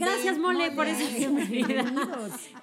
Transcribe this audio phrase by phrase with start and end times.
[0.00, 1.84] Gracias, Mole, por esa bienvenida.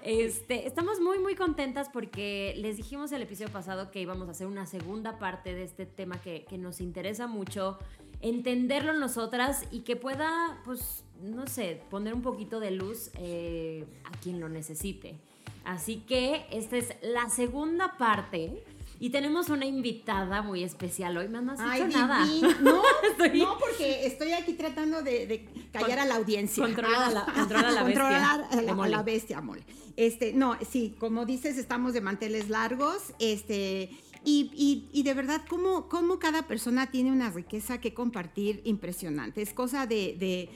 [0.03, 4.47] Este, estamos muy, muy contentas porque les dijimos el episodio pasado que íbamos a hacer
[4.47, 7.77] una segunda parte de este tema que, que nos interesa mucho,
[8.21, 14.17] entenderlo nosotras y que pueda, pues, no sé, poner un poquito de luz eh, a
[14.17, 15.19] quien lo necesite.
[15.63, 18.63] Así que esta es la segunda parte
[18.99, 21.27] y tenemos una invitada muy especial hoy.
[21.29, 22.25] No has Ay, dicho nada.
[22.61, 22.81] No,
[23.33, 26.63] no, porque estoy aquí tratando de, de callar a la audiencia.
[26.63, 28.03] Controla a la, controla a la bestia.
[28.03, 28.93] Controlar a la, mole.
[28.93, 29.63] a la bestia, mole.
[29.95, 33.13] Este, no, sí, como dices, estamos de manteles largos.
[33.19, 33.89] Este.
[34.23, 39.41] Y, y, y, de verdad, cómo, cómo cada persona tiene una riqueza que compartir impresionante.
[39.41, 40.49] Es cosa de, de,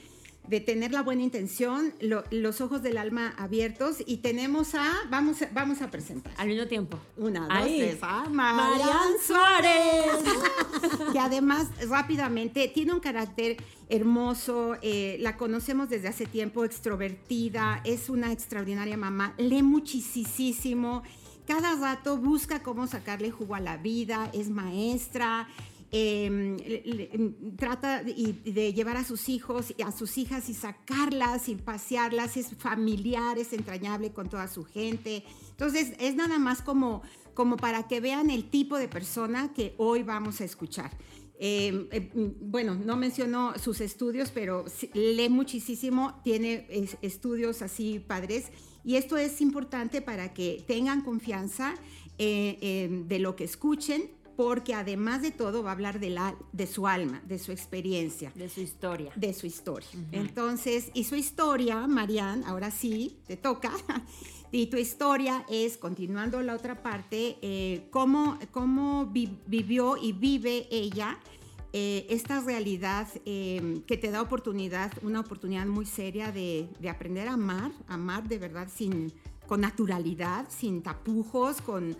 [0.48, 5.40] de tener la buena intención, lo, los ojos del alma abiertos y tenemos a, vamos,
[5.42, 6.32] a- vamos a presentar.
[6.36, 6.98] Al mismo tiempo.
[7.16, 11.12] Una, dos, tres, ah, Marian Marian Suárez.
[11.12, 13.56] que además rápidamente tiene un carácter
[13.88, 21.02] hermoso, eh, la conocemos desde hace tiempo, extrovertida, es una extraordinaria mamá, lee muchísimo,
[21.46, 25.48] cada rato busca cómo sacarle jugo a la vida, es maestra.
[25.92, 31.54] Le- le- trata de llevar a sus hijos y a sus hijas y sacarlas y
[31.56, 35.22] pasearlas, es familiar, es entrañable con toda su gente.
[35.50, 37.02] Entonces, es nada más como,
[37.34, 40.90] como para que vean el tipo de persona que hoy vamos a escuchar.
[41.44, 48.50] Eh, bueno, no mencionó sus estudios, pero lee muchísimo, tiene es- estudios así padres,
[48.84, 51.74] y esto es importante para que tengan confianza
[52.18, 56.66] eh, de lo que escuchen, porque además de todo va a hablar de, la, de
[56.66, 59.12] su alma, de su experiencia De su historia.
[59.16, 59.88] de su historia.
[60.12, 63.72] Entonces, y su historia, Marian, ahora sí, te toca.
[64.54, 70.68] Y tu historia es, continuando la otra parte, eh, cómo, cómo vi- vivió y vive
[70.70, 71.18] ella
[71.72, 77.28] eh, esta realidad eh, que te da oportunidad, una oportunidad muy seria de, de aprender
[77.28, 79.10] a amar, amar de verdad sin,
[79.46, 81.96] con naturalidad, sin tapujos, con,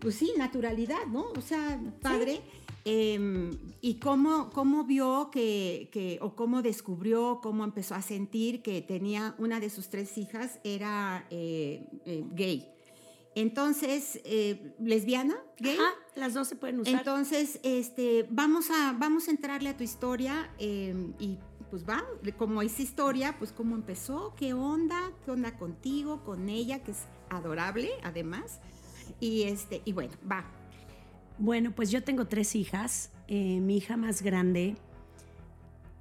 [0.00, 1.26] pues sí, naturalidad, ¿no?
[1.36, 2.40] O sea, padre.
[2.84, 3.50] Eh,
[3.80, 9.36] y cómo, cómo vio que, que, o cómo descubrió, cómo empezó a sentir que tenía
[9.38, 12.68] una de sus tres hijas, era eh, eh, gay.
[13.34, 15.76] Entonces, eh, lesbiana, gay.
[15.76, 16.94] Ajá, las dos se pueden usar.
[16.94, 21.38] Entonces, este, vamos, a, vamos a entrarle a tu historia eh, y
[21.70, 22.04] pues va,
[22.36, 27.06] como es historia, pues cómo empezó, qué onda, qué onda contigo, con ella, que es
[27.30, 28.60] adorable además.
[29.20, 30.44] Y, este, y bueno, va.
[31.38, 33.10] Bueno, pues yo tengo tres hijas.
[33.28, 34.76] Eh, mi hija más grande,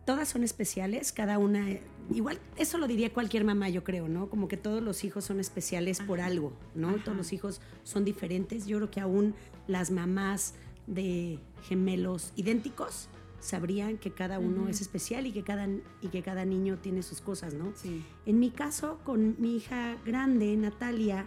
[0.05, 1.66] todas son especiales, cada una,
[2.13, 4.29] igual, eso lo diría cualquier mamá, yo creo, ¿no?
[4.29, 6.89] Como que todos los hijos son especiales por algo, ¿no?
[6.89, 7.03] Ajá.
[7.05, 8.66] Todos los hijos son diferentes.
[8.66, 9.35] Yo creo que aún
[9.67, 10.55] las mamás
[10.88, 13.07] de gemelos idénticos
[13.39, 15.67] sabrían que cada uno es especial y que cada,
[16.01, 17.71] y que cada niño tiene sus cosas, ¿no?
[17.75, 18.03] Sí.
[18.25, 21.25] En mi caso, con mi hija grande, Natalia,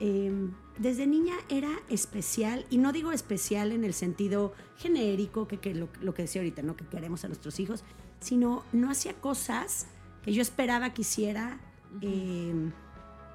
[0.00, 0.32] eh,
[0.78, 5.88] desde niña era especial, y no digo especial en el sentido genérico, que, que lo,
[6.00, 6.76] lo que decía ahorita, ¿no?
[6.76, 7.84] que queremos a nuestros hijos,
[8.20, 9.86] sino no hacía cosas
[10.22, 11.60] que yo esperaba que hiciera
[12.00, 12.70] eh,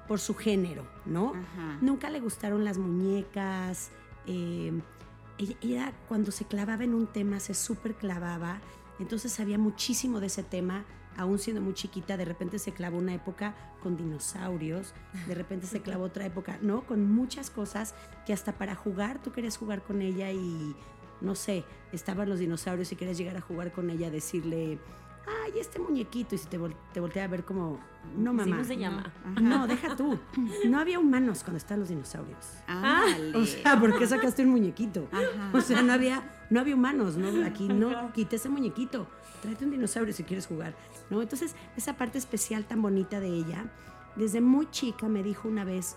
[0.08, 1.32] por su género, ¿no?
[1.34, 1.78] Ajá.
[1.80, 3.90] Nunca le gustaron las muñecas.
[4.26, 4.72] eh,
[5.38, 8.60] ella, ella cuando se clavaba en un tema se súper clavaba,
[8.98, 10.84] entonces sabía muchísimo de ese tema,
[11.16, 14.94] aún siendo muy chiquita, de repente se clavó una época con dinosaurios,
[15.26, 16.82] de repente se clavó otra época, ¿no?
[16.82, 17.94] Con muchas cosas
[18.26, 20.74] que hasta para jugar tú querías jugar con ella y,
[21.20, 24.78] no sé, estaban los dinosaurios y querías llegar a jugar con ella, decirle,
[25.44, 27.78] ay, este muñequito, y si te, vol- te voltea a ver como,
[28.16, 28.56] no mamá.
[28.56, 29.12] ¿Cómo se llama?
[29.40, 30.18] No, deja tú.
[30.66, 32.38] No había humanos cuando estaban los dinosaurios.
[32.66, 33.36] Ándale.
[33.36, 35.08] O sea, ¿por qué sacaste un muñequito?
[35.12, 35.50] Ajá.
[35.52, 37.44] O sea, no había, no había humanos, ¿no?
[37.46, 39.06] Aquí no quité ese muñequito.
[39.42, 40.74] Tráete un dinosaurio si quieres jugar,
[41.08, 41.22] ¿no?
[41.22, 43.72] Entonces, esa parte especial tan bonita de ella,
[44.16, 45.96] desde muy chica me dijo una vez,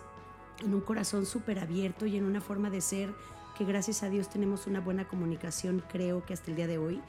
[0.60, 3.14] en un corazón súper abierto y en una forma de ser
[3.58, 7.02] que gracias a Dios tenemos una buena comunicación, creo que hasta el día de hoy,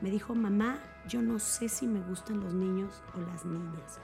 [0.00, 0.78] me dijo, mamá,
[1.08, 3.98] yo no sé si me gustan los niños o las niñas.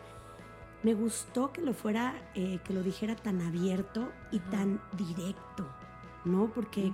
[0.82, 5.66] Me gustó que lo fuera, eh, que lo dijera tan abierto y tan directo,
[6.24, 6.50] ¿no?
[6.54, 6.92] Porque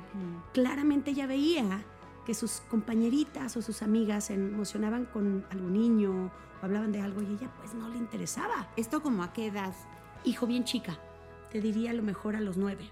[0.53, 1.85] claramente ella veía
[2.27, 6.31] que sus compañeritas o sus amigas se emocionaban con algún niño
[6.61, 8.69] o hablaban de algo y ella pues no le interesaba.
[8.77, 9.75] ¿Esto como a qué edad?
[10.25, 10.99] hijo, bien chica.
[11.51, 12.85] Te diría a lo mejor a los nueve,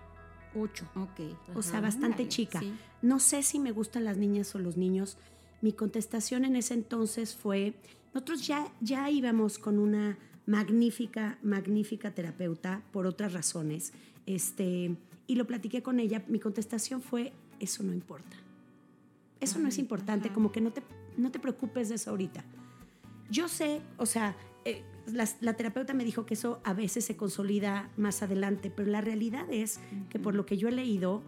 [0.55, 0.85] ocho.
[0.97, 1.21] Ok.
[1.55, 2.59] O sea, Ajá, bastante chica.
[2.61, 2.75] sí.
[3.03, 5.17] No sé si me gustan las niñas o los niños.
[5.62, 7.75] Mi contestación en ese entonces fue,
[8.12, 13.93] nosotros ya, ya íbamos con una magnífica, magnífica terapeuta por otras razones.
[14.27, 14.97] Este,
[15.27, 16.25] y lo platiqué con ella.
[16.27, 18.37] Mi contestación fue, eso no importa.
[19.40, 20.82] Eso no es importante, como que no te,
[21.16, 22.44] no te preocupes de eso ahorita.
[23.31, 27.16] Yo sé, o sea, eh, la, la terapeuta me dijo que eso a veces se
[27.16, 31.22] consolida más adelante, pero la realidad es que por lo que yo he leído,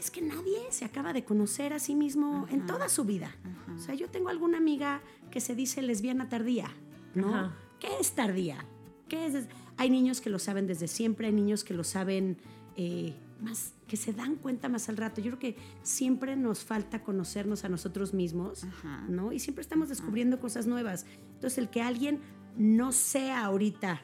[0.00, 3.36] es que nadie se acaba de conocer a sí mismo en toda su vida.
[3.76, 6.70] O sea, yo tengo alguna amiga que se dice lesbiana tardía,
[7.14, 7.52] ¿no?
[7.78, 8.64] ¿Qué es tardía?
[9.08, 9.46] ¿Qué es?
[9.76, 12.38] Hay niños que lo saben desde siempre, hay niños que lo saben
[12.76, 15.20] eh, más, que se dan cuenta más al rato.
[15.20, 19.04] Yo creo que siempre nos falta conocernos a nosotros mismos, Ajá.
[19.08, 19.32] ¿no?
[19.32, 21.06] Y siempre estamos descubriendo cosas nuevas.
[21.34, 22.20] Entonces, el que alguien
[22.56, 24.00] no sea ahorita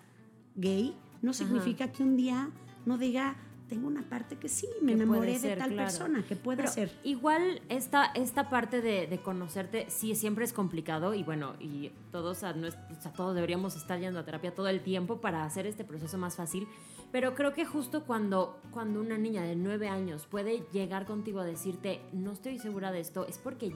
[0.56, 2.50] gay, no significa que un día
[2.84, 3.36] no diga,
[3.68, 5.88] tengo una parte que sí, me Que enamoré de tal claro.
[5.88, 6.92] persona, que puede Pero ser.
[7.02, 12.44] Igual esta, esta parte de, de conocerte sí siempre es complicado y bueno, y todos,
[12.44, 15.84] a o sea, todos deberíamos estar yendo a terapia todo el tiempo para hacer este
[15.84, 16.68] proceso más fácil.
[17.12, 21.44] Pero creo que justo cuando, cuando una niña de nueve años puede llegar contigo a
[21.44, 23.72] decirte, no estoy segura de esto, es porque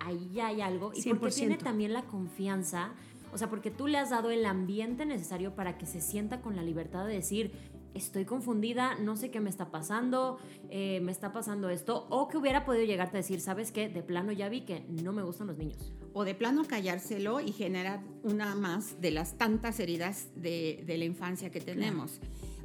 [0.00, 1.34] ahí ya hay algo y porque 100%.
[1.34, 2.92] tiene también la confianza,
[3.32, 6.54] o sea, porque tú le has dado el ambiente necesario para que se sienta con
[6.54, 7.52] la libertad de decir,
[7.96, 10.38] estoy confundida, no sé qué me está pasando,
[10.70, 13.88] eh, me está pasando esto, o que hubiera podido llegarte a decir, ¿sabes qué?
[13.88, 15.92] De plano ya vi que no me gustan los niños.
[16.12, 21.04] O de plano callárselo y generar una más de las tantas heridas de, de la
[21.04, 22.20] infancia que tenemos.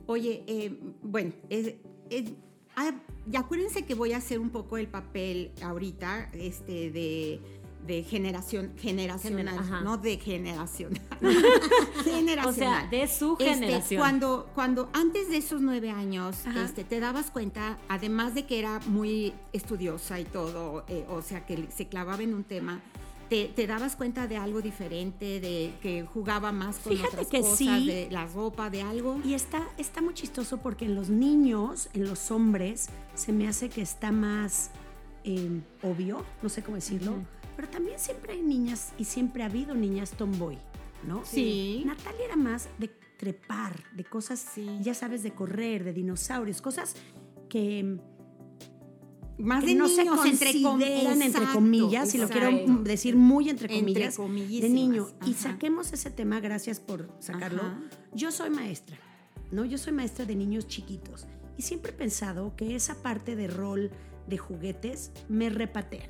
[0.08, 1.80] Oye, eh, bueno, eh,
[2.76, 2.92] ah,
[3.32, 7.40] y acuérdense que voy a hacer un poco el papel ahorita este, de,
[7.86, 10.92] de generación, generacional, no de generación.
[11.22, 12.54] O generacional.
[12.56, 14.00] sea, de su Este, generación.
[14.00, 16.64] cuando, cuando antes de esos nueve años Ajá.
[16.66, 21.46] este, te dabas cuenta, además de que era muy estudiosa y todo, eh, o sea,
[21.46, 22.82] que se clavaba en un tema,
[23.30, 27.40] te, te dabas cuenta de algo diferente, de que jugaba más con Fíjate otras que
[27.42, 27.88] cosas, sí.
[27.88, 29.20] de la ropa, de algo.
[29.24, 33.70] Y está, está muy chistoso porque en los niños, en los hombres, se me hace
[33.70, 34.72] que está más
[35.24, 37.14] eh, obvio, no sé cómo decirlo.
[37.56, 40.58] Pero también siempre hay niñas y siempre ha habido niñas tomboy,
[41.08, 41.24] ¿no?
[41.26, 41.84] Sí.
[41.86, 44.68] Natalia era más de trepar, de cosas, Sí.
[44.82, 46.96] ya sabes, de correr, de dinosaurios, cosas
[47.50, 47.98] que,
[49.38, 52.50] Más que de no se niños, entre, com- consideran, entre Exacto, comillas, y lo quiero
[52.50, 52.84] exacto.
[52.84, 55.08] decir muy entre Entre comillas, de niño.
[55.26, 57.62] Y saquemos ese tema, gracias por sacarlo.
[57.64, 57.82] Ajá.
[58.14, 58.98] Yo soy maestra,
[59.52, 59.66] ¿no?
[59.66, 61.26] Yo soy maestra de niños chiquitos
[61.58, 63.90] y siempre he pensado que esa parte de rol
[64.28, 66.08] de juguetes me repatea,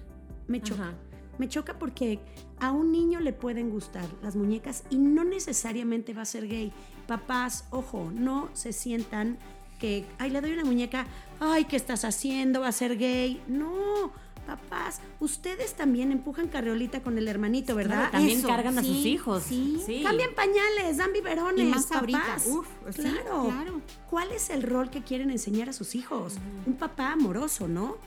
[0.48, 0.90] me choca.
[0.90, 0.98] Ajá.
[1.42, 2.20] Me choca porque
[2.60, 6.72] a un niño le pueden gustar las muñecas y no necesariamente va a ser gay.
[7.08, 9.40] Papás, ojo, no se sientan
[9.80, 11.08] que, ay, le doy una muñeca,
[11.40, 12.62] ay, ¿qué estás haciendo?
[12.62, 13.42] Va a ser gay.
[13.48, 14.12] No,
[14.46, 17.96] papás, ustedes también empujan carreolita con el hermanito, ¿verdad?
[17.96, 19.42] Claro, también Eso, cargan a sus hijos.
[19.42, 19.82] sí.
[19.84, 20.04] sí.
[20.04, 21.66] Cambian pañales, dan biberones.
[21.66, 22.20] Y más ahorita.
[22.20, 22.46] papás.
[22.46, 23.46] Uf, sí, claro.
[23.46, 23.82] claro.
[24.12, 26.36] ¿Cuál es el rol que quieren enseñar a sus hijos?
[26.68, 27.98] Un papá amoroso, ¿no?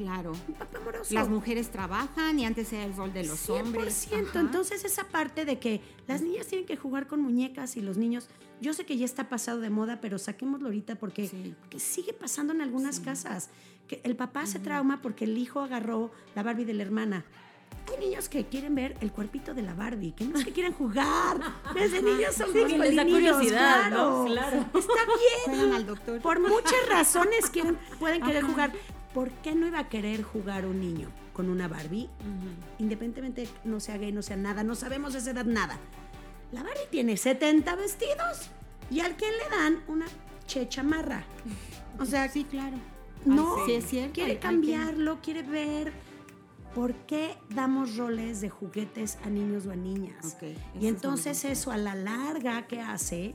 [0.00, 0.32] Claro.
[0.48, 1.12] Un papá amoroso.
[1.14, 3.60] Las mujeres trabajan y antes era el rol de los 100%.
[3.60, 4.08] hombres.
[4.12, 4.40] Ajá.
[4.40, 8.28] Entonces esa parte de que las niñas tienen que jugar con muñecas y los niños,
[8.60, 11.54] yo sé que ya está pasado de moda, pero saquémoslo ahorita porque, Sí.
[11.60, 13.50] porque sigue pasando en algunas casas.
[13.88, 17.24] Que el papá se trauma porque el hijo agarró la Barbie de la hermana.
[17.90, 20.72] Hay niños que quieren ver el cuerpito de la Barbie, que no es que quieren
[20.72, 21.40] jugar.
[21.74, 24.18] Desde niños son Sí, que les da curiosidad, claro.
[24.20, 24.24] ¿no?
[24.26, 24.56] Claro.
[24.74, 25.56] Está bien.
[25.56, 26.20] Fueron al doctor.
[26.20, 28.52] Por muchas razones quieren, pueden querer Ajá.
[28.52, 28.72] jugar.
[29.14, 32.04] ¿Por qué no iba a querer jugar un niño con una Barbie?
[32.04, 32.48] Ujú.
[32.78, 35.78] Independientemente no sea gay, no sea nada, no sabemos de esa edad nada.
[36.52, 38.50] La Barbie tiene 70 vestidos
[38.90, 40.06] y al que le dan una
[40.46, 41.24] che chamarra.
[41.98, 42.76] O sea, Sí, claro.
[43.24, 44.12] no, Ay, sí, es cierto.
[44.14, 45.92] quiere cambiarlo, quiere ver.
[46.74, 50.36] ¿Por qué damos roles de juguetes a niños o a niñas?
[50.80, 53.34] Y entonces eso a la larga, ¿qué hace?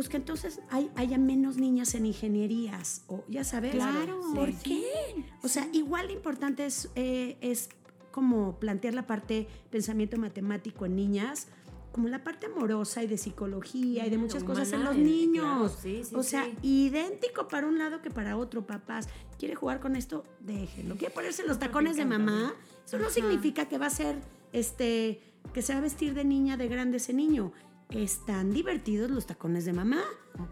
[0.00, 3.72] Pues que entonces hay, haya menos niñas en ingenierías, o ya sabes.
[3.72, 4.56] Claro, ¿Por sí.
[4.64, 5.24] qué?
[5.42, 7.68] O sea, igual de importante es, eh, es
[8.10, 11.48] como plantear la parte pensamiento matemático en niñas,
[11.92, 15.44] como la parte amorosa y de psicología y de muchas cosas en los niños.
[15.44, 16.56] claro, sí, sí, o sea, sí.
[16.86, 19.06] idéntico para un lado que para otro, papás.
[19.38, 20.24] ¿Quiere jugar con esto?
[20.40, 20.96] Déjenlo.
[20.96, 22.54] ¿Quiere ponerse los tacones de mamá?
[22.86, 24.16] Eso no significa que va a ser,
[24.54, 25.20] este,
[25.52, 27.52] que se va a vestir de niña, de grande ese niño.
[27.90, 30.02] Están divertidos los tacones de mamá.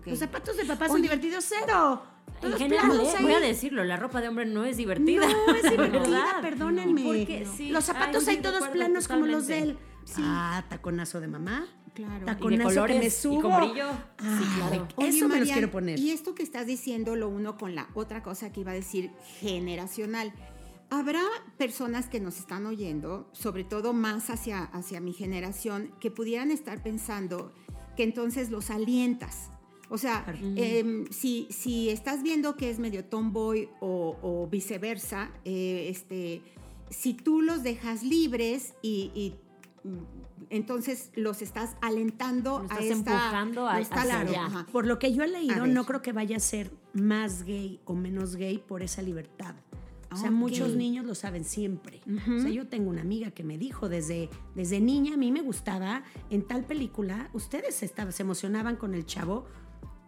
[0.04, 2.02] Los zapatos de papá son divertidos cero.
[2.42, 5.26] En general, eh, voy a decirlo, la ropa de hombre no es divertida.
[5.26, 7.02] No, es divertida, perdónenme.
[7.02, 9.78] Porque sí, los zapatos ay, hay de todos planos como los de él.
[10.18, 11.66] Ah, taconazo de mamá.
[11.94, 12.26] Claro.
[12.26, 13.38] Taconazo que me subo.
[13.38, 13.88] y con brillo.
[14.18, 14.88] Ay, sí, claro.
[14.96, 15.98] Oye, Eso me los quiero poner.
[15.98, 19.10] Y esto que estás diciendo, lo uno con la otra cosa que iba a decir,
[19.40, 20.32] generacional.
[20.90, 21.22] Habrá
[21.58, 26.82] personas que nos están oyendo, sobre todo más hacia, hacia mi generación, que pudieran estar
[26.82, 27.52] pensando
[27.96, 29.50] que entonces los alientas.
[29.90, 30.24] O sea,
[30.56, 36.42] em, si, si estás viendo que es medio tomboy o, o viceversa, eh, este,
[36.90, 39.34] si tú los dejas libres y, y,
[39.88, 39.98] mm,
[40.50, 42.94] entonces los estás alentando Lo a estás esta...
[43.12, 44.46] empujando a- estás- hacia allá.
[44.46, 44.66] ajá.
[44.72, 47.94] Por lo que yo he leído, no creo que vaya a ser más gay o
[47.94, 49.54] menos gay por esa libertad.
[50.10, 50.34] O sea, Ok.
[50.36, 52.00] muchos niños lo saben siempre.
[52.06, 55.42] O sea, yo tengo una amiga que me dijo desde, desde niña, a mí me
[55.42, 59.46] gustaba, en tal película, ustedes estaban, se emocionaban con el chavo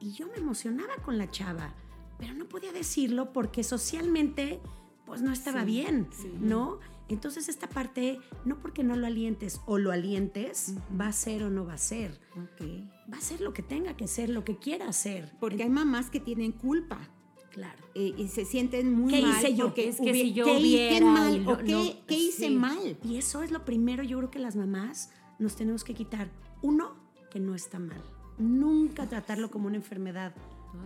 [0.00, 1.75] y yo me emocionaba con la chava,
[2.19, 4.61] pero no podía decirlo porque socialmente
[5.04, 6.09] pues no estaba bien,
[6.40, 6.78] ¿no?
[7.09, 11.50] Entonces esta parte, no porque no lo alientes o lo alientes, va a ser o
[11.50, 12.21] no va a ser.
[12.37, 12.66] Ok.
[13.12, 15.33] Va a ser lo que tenga que ser, lo que quiera hacer.
[15.40, 17.11] Porque hay mamás que tienen culpa
[17.52, 17.78] Claro.
[17.95, 19.37] eh, y se sienten muy ¿Qué mal.
[19.38, 19.64] hice yo?
[19.66, 22.14] porque Es que si yo ¿qué, hi- qué hubiera mal y o qué, no, qué
[22.14, 22.50] hice sí.
[22.50, 22.97] mal?
[23.04, 26.30] Y eso es lo primero, yo creo que las mamás nos tenemos que quitar.
[26.62, 26.95] Uno,
[27.30, 28.02] que no está mal.
[28.38, 30.33] Nunca tratarlo como una enfermedad.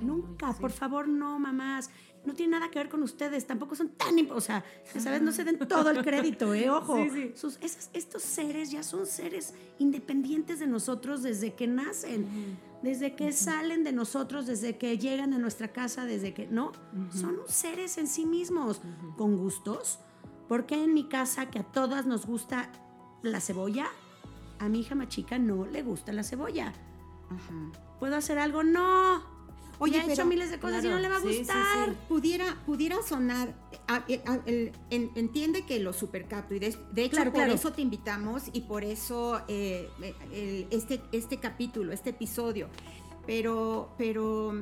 [0.02, 1.90] Nunca, por favor, no, mamás.
[2.24, 4.14] No tiene nada que ver con ustedes, tampoco son tan...
[4.30, 4.64] O sea,
[4.98, 5.20] ¿sabes?
[5.20, 6.70] No se den todo el crédito, ¿eh?
[6.70, 6.96] Ojo.
[7.34, 12.26] Sus- esas- estos seres ya son seres independientes de nosotros desde que nacen,
[12.84, 16.46] desde que salen de nosotros, desde que llegan a nuestra casa, desde que...
[16.46, 16.72] No,
[17.10, 18.82] son seres en sí mismos,
[19.16, 19.98] con gustos.
[20.48, 22.70] Porque en mi casa, que a todas nos gusta
[23.22, 23.86] la cebolla,
[24.58, 26.72] a mi hija más chica no le gusta la cebolla.
[27.98, 28.62] ¿Puedo hacer algo?
[28.62, 29.33] No.
[29.78, 31.88] Oye, he hecho miles de cosas y no le va a sí, gustar.
[31.90, 31.96] sí.
[32.08, 33.54] Pudiera, pudiera sonar,
[33.88, 37.54] a- a- el- en- entiende que lo supercapto y de, hecho Claro, por claro.
[37.54, 39.88] eso te invitamos y por eso eh,
[40.32, 42.68] el- este, este capítulo, este episodio,
[43.26, 44.52] pero, pero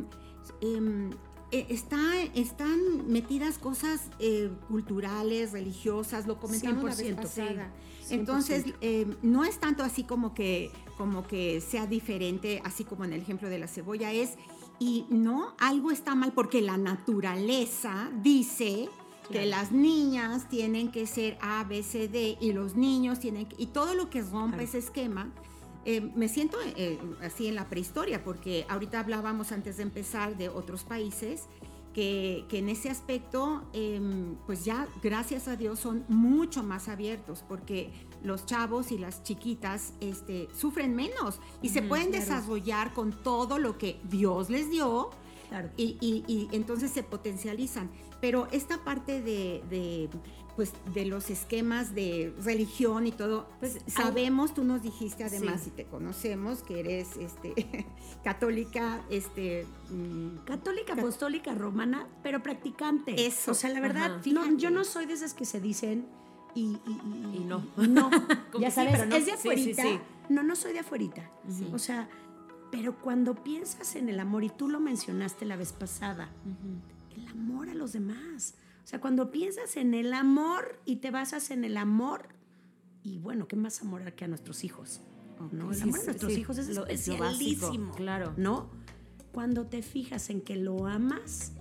[0.61, 1.11] em,
[1.51, 2.01] eh, está,
[2.35, 7.71] están metidas cosas eh, culturales, religiosas, lo comentamos la vez 100%, pasada.
[8.03, 8.77] sí, Entonces, 100%.
[8.81, 13.21] eh, no es tanto así como que, como que sea diferente, así como en el
[13.21, 14.37] ejemplo de la cebolla es,
[14.83, 18.89] y no, algo está mal porque la naturaleza dice
[19.31, 23.55] que las niñas tienen que ser A, B, C, D y los niños tienen que,
[23.63, 24.21] y todo lo que
[24.51, 24.65] Claro.
[24.65, 25.31] ese esquema.
[25.85, 30.49] eh, me siento eh, así en la prehistoria, porque ahorita hablábamos antes de empezar de
[30.49, 31.45] otros países
[31.95, 37.45] que, que en ese aspecto, em, pues ya, gracias a Dios, son mucho más abiertos,
[37.49, 37.91] porque
[38.23, 42.25] los chavos y las chiquitas este, sufren menos y se pueden claro.
[42.25, 45.11] desarrollar con todo lo que Dios les dio
[45.49, 45.69] Claro.
[45.77, 47.91] y, y- y entonces se potencializan.
[48.21, 50.09] Pero esta parte de, de,
[50.57, 55.71] pues, de los esquemas de religión y todo, Pues, sabemos, tú nos dijiste además, Sí.
[55.71, 57.53] y te conocemos, que eres este,
[58.25, 63.27] católica, este, mm, Católica, apostólica, romana, pero practicante.
[63.27, 63.51] Eso.
[63.51, 66.07] O sea, la verdad, no, yo no soy de esas que se dicen
[66.55, 67.01] y, y-
[67.33, 67.65] y- Y no.
[67.77, 68.11] no.
[68.59, 69.17] Ya sí, sabes, no.
[69.17, 69.83] es de Sí, sí, afuerita.
[69.83, 70.01] sí.
[70.29, 71.31] No, no soy de afuerita.
[71.73, 72.09] O sea,
[72.71, 76.31] pero cuando piensas en el amor, y tú lo mencionaste la vez pasada,
[77.17, 78.55] el amor a los demás.
[78.85, 82.29] O sea, cuando piensas en el amor y te basas en el amor,
[83.03, 85.01] y bueno, ¿qué más amor que a nuestros hijos?
[85.51, 85.73] ¿no?
[85.73, 87.93] El amor a nuestros hijos es Lo- especialísimo.
[87.95, 88.33] claro.
[88.37, 88.71] ¿No?
[89.33, 91.53] Cuando te fijas en que lo amas,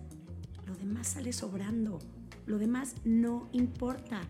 [0.68, 2.00] lo demás sale sobrando.
[2.46, 4.22] Lo demás no importa.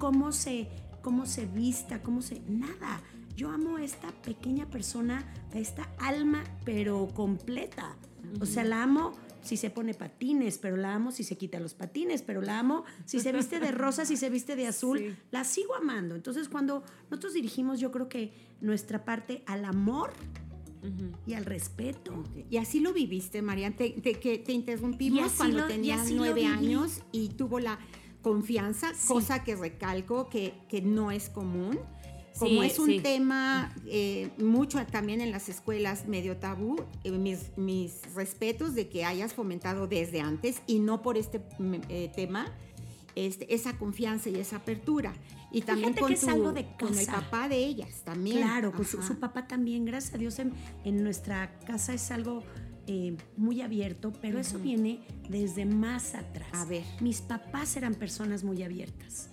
[0.00, 0.66] Cómo se,
[1.02, 2.40] cómo se vista, cómo se.
[2.48, 3.00] Nada.
[3.36, 7.96] Yo amo a esta pequeña persona, a esta alma, pero completa.
[8.40, 11.72] O sea, la amo si se pone patines, pero la amo si se quita los
[11.74, 14.98] patines, pero la amo si se viste de rosa, si se viste de azul.
[14.98, 15.16] Sí.
[15.30, 16.14] La sigo amando.
[16.16, 20.12] Entonces, cuando nosotros dirigimos, yo creo que nuestra parte al amor
[21.26, 22.24] y al respeto.
[22.50, 23.74] Y así lo viviste, Marian.
[23.74, 27.78] Te, te- que te interrumpimos cuando lo- tenías nueve años y tuvo la
[28.22, 31.78] confianza, cosa que recalco que, que no es común.
[32.38, 33.00] Como Sí, es un sí.
[33.00, 39.04] tema eh, mucho también en las escuelas medio tabú, eh, mis, mis respetos de que
[39.04, 42.46] hayas fomentado desde antes y no por este mm, eh, tema
[43.16, 45.12] este, esa confianza y esa apertura.
[45.52, 48.38] Y también con, tu- algo de con el papá de ellas también.
[48.38, 49.08] Claro, con su, Ajá.
[49.08, 50.52] su papá también, gracias a Dios, en,
[50.84, 52.44] en nuestra casa es algo
[52.92, 56.48] eh, muy abierto, pero eso viene desde más atrás.
[56.52, 56.82] A ver.
[57.00, 59.30] Mis papás eran personas muy abiertas.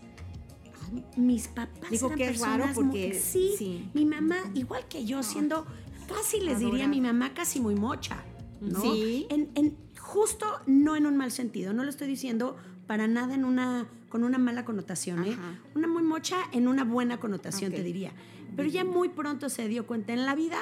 [1.16, 3.90] Mis papás Digo eran que es raro personas porque- muy- sí, sí.
[3.96, 5.66] mi mamá, igual que yo, siendo
[6.08, 8.24] casi les diría mi mamá casi muy mocha,
[8.62, 8.80] ¿no?
[8.82, 9.26] Sí.
[9.30, 13.44] En, en- justo no en un mal sentido, no lo estoy diciendo para nada en
[13.44, 15.36] una con una mala connotación, ¿eh?
[15.76, 18.14] Una muy mocha en una buena connotación, te diría.
[18.56, 20.58] Pero ya muy pronto se dio cuenta en la vida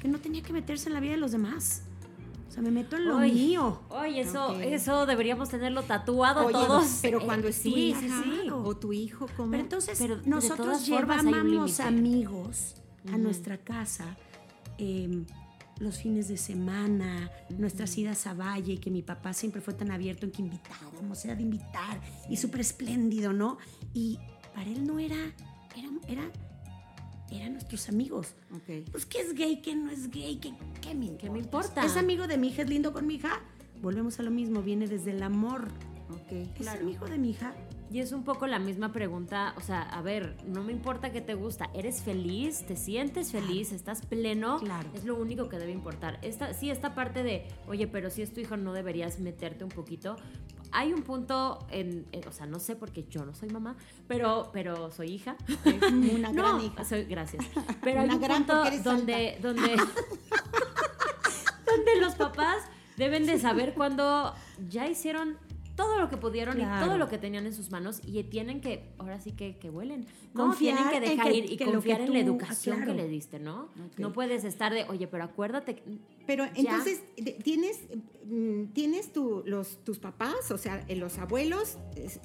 [0.00, 1.82] que no tenía que meterse en la vida de los demás.
[2.56, 3.80] Sea, me meto en lo Oy, mío.
[3.90, 6.98] Oye, eso, eso deberíamos tenerlo tatuado Oye, todos.
[7.02, 8.50] Pero Eh, cuando es tu sí, hija sí, sí.
[8.50, 9.50] o tu hijo, ¿cómo?
[9.50, 12.74] Pero entonces Pero nosotros llevábamos amigos
[13.12, 14.16] a nuestra casa
[14.78, 15.24] eh,
[15.78, 20.24] los fines de semana, nuestras idas a Valle, que mi papá siempre fue tan abierto
[20.24, 23.58] en que invitábamos, era de invitar y súper espléndido, ¿no?
[23.92, 24.18] Y
[24.54, 25.16] para él no era,
[25.76, 26.22] era, era,
[27.30, 28.34] eran nuestros amigos.
[28.90, 31.26] Pues qué es gay, qué no es gay, qué, qué me importa.
[31.26, 31.84] ¿Qué me importa?
[31.84, 33.40] Es amigo de mi hija, es lindo con mi hija.
[33.82, 35.68] Volvemos a lo mismo, viene desde el amor.
[36.58, 37.54] Es amigo de mi hija.
[37.90, 41.20] Y es un poco la misma pregunta, o sea, a ver, no me importa qué
[41.20, 42.66] te gusta, ¿eres feliz?
[42.66, 43.70] ¿Te sientes feliz?
[43.70, 44.58] ¿Estás pleno?
[44.58, 44.90] Claro.
[44.92, 46.18] Es lo único que debe importar.
[46.22, 49.70] Esta, sí, esta parte de, oye, pero si es tu hijo no deberías meterte un
[49.70, 50.16] poquito.
[50.78, 54.50] Hay un punto en, en- o sea, no sé porque yo no soy mamá, pero,
[54.52, 55.34] pero soy hija.
[56.12, 56.84] Una no, gran hija.
[56.84, 57.44] soy- gracias.
[57.82, 59.76] Pero hay un gran punto donde, donde,
[61.66, 62.58] donde los papás
[62.96, 64.34] deben de saber cuando
[64.68, 65.38] ya hicieron
[65.76, 68.88] todo lo que pudieron y todo lo que tenían en sus manos y tienen que,
[68.98, 70.06] ahora sí que, que huelen.
[70.34, 72.92] No, tienen que dejar que- ir y que lo confiar en la educación claro.
[72.92, 73.68] que le diste, ¿no?
[73.98, 75.76] No puedes estar de, oye, pero acuérdate.
[75.76, 75.82] que-
[76.26, 76.52] Pero Ya.
[76.56, 77.02] entonces,
[77.44, 77.80] ¿tienes,
[78.24, 81.78] mm, ¿tienes tu, los, tus papás, o sea, eh, los abuelos,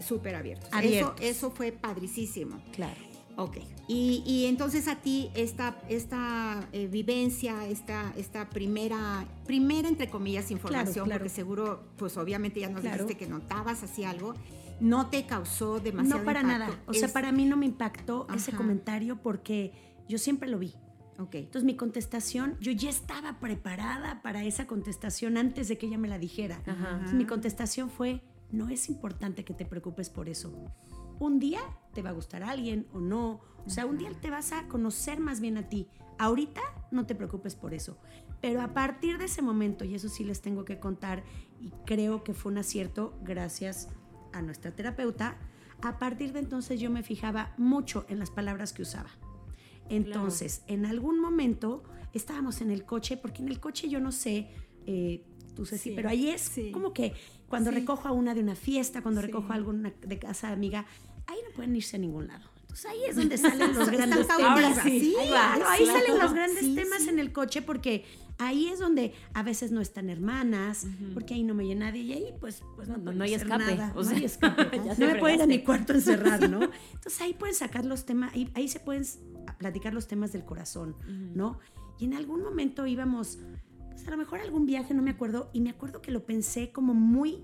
[0.06, 0.70] súper abiertos?
[0.72, 1.14] Abiertos.
[1.20, 2.60] Eso, eso fue padricísimo.
[2.74, 3.00] Claro.
[3.38, 3.58] Ok.
[3.88, 10.52] Y, y entonces a ti esta, esta eh, vivencia, esta, esta primera, primera, entre comillas,
[10.52, 11.20] información, claro.
[11.20, 13.04] porque seguro, pues obviamente ya nos Claro.
[13.06, 14.34] dijiste que notabas así algo,
[14.80, 16.60] no te causó demasiado No para impacto.
[16.66, 16.84] nada.
[16.88, 18.58] O sea, Es- para mí no me impactó ese Ajá.
[18.58, 19.72] comentario porque
[20.08, 20.74] yo siempre lo vi.
[21.20, 21.36] Ok.
[21.36, 26.08] Entonces mi contestación, yo ya estaba preparada para esa contestación antes de que ella me
[26.08, 26.62] la dijera.
[26.66, 26.90] Ajá.
[26.94, 28.22] Entonces, mi contestación fue,
[28.52, 30.52] no es importante que te preocupes por eso.
[31.22, 31.60] Un día
[31.94, 33.42] te va a gustar alguien o no.
[33.64, 35.88] O sea, un día te vas a conocer más bien a ti.
[36.18, 37.96] Ahorita no te preocupes por eso.
[38.42, 41.24] Pero a partir de ese momento, y eso sí les tengo que contar,
[41.60, 43.90] y creo que fue un acierto gracias
[44.34, 45.38] a nuestra terapeuta,
[45.84, 49.12] a partir de entonces yo me fijaba mucho en las palabras que usaba.
[49.90, 54.50] Entonces, en algún momento estábamos en el coche, porque en el coche yo no sé,
[54.88, 55.24] eh,
[55.56, 56.72] tú sé sí, Sí, pero ahí es sí.
[56.72, 57.14] como que
[57.48, 57.76] cuando Sí.
[57.80, 60.86] recojo a una de una fiesta, cuando recojo a alguna de casa de amiga,
[61.32, 62.50] ahí no pueden irse a ningún lado.
[62.62, 64.84] Entonces ahí es donde salen los grandes temas.
[64.84, 67.10] sí, Ahí, claro, ahí sí, salen los grandes Sí, temas sí.
[67.10, 68.06] en el coche porque
[68.38, 72.14] ahí es donde a veces no están hermanas, porque ahí no me oye nadie y
[72.14, 74.78] ahí pues, pues no, No, no hay escape, nada, o no hay escape.
[74.98, 75.64] no me puedo ir a mi fregaste.
[75.66, 76.62] cuarto a encerrar, ¿no?
[76.94, 79.04] Entonces ahí pueden sacar los temas, ahí, ahí se pueden
[79.58, 80.96] platicar los temas del corazón,
[81.36, 81.60] ¿no?
[82.00, 83.38] Y en algún momento íbamos,
[83.92, 86.72] pues a lo mejor algún viaje, no me acuerdo, y me acuerdo que lo pensé
[86.72, 87.44] como muy,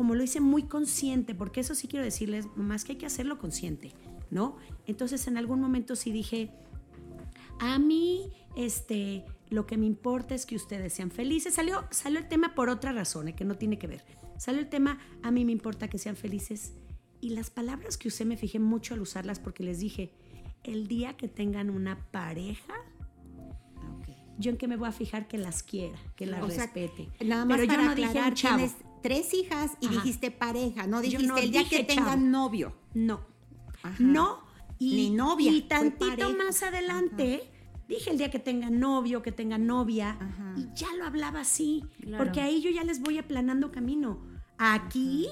[0.00, 3.36] como lo hice muy consciente, porque eso sí quiero decirles, más que hay que hacerlo
[3.38, 3.92] consciente,
[4.30, 4.56] ¿no?
[4.86, 6.50] Entonces en algún momento sí dije,
[7.58, 11.52] a mí, este, lo que me importa es que ustedes sean felices.
[11.52, 14.02] Salió, salió el tema por otra razón, eh, que no tiene que ver.
[14.38, 16.72] Salió el tema, a mí me importa que sean felices.
[17.20, 20.14] Y las palabras que usé me fijé mucho al usarlas porque les dije,
[20.64, 22.72] el día que tengan una pareja,
[23.98, 24.08] Ok.
[24.38, 27.10] yo en qué me voy a fijar que las quiera, que las O sea, respete.
[27.22, 28.56] Nada más Pero para yo no dije aclarar, un chavo.
[28.56, 29.96] tienes tres hijas y Ajá.
[29.96, 32.74] dijiste pareja, no dijiste no el día que tengan novio.
[32.94, 33.20] No.
[33.82, 33.96] Ajá.
[33.98, 34.44] No.
[34.78, 37.42] Y, Ni novia, Y tantito más adelante,
[37.86, 40.18] dije el día que tenga novio, que tenga novia,
[40.56, 41.84] y ya lo hablaba así.
[42.00, 42.24] Claro.
[42.24, 44.22] Porque ahí yo ya les voy aplanando camino.
[44.56, 45.28] Aquí,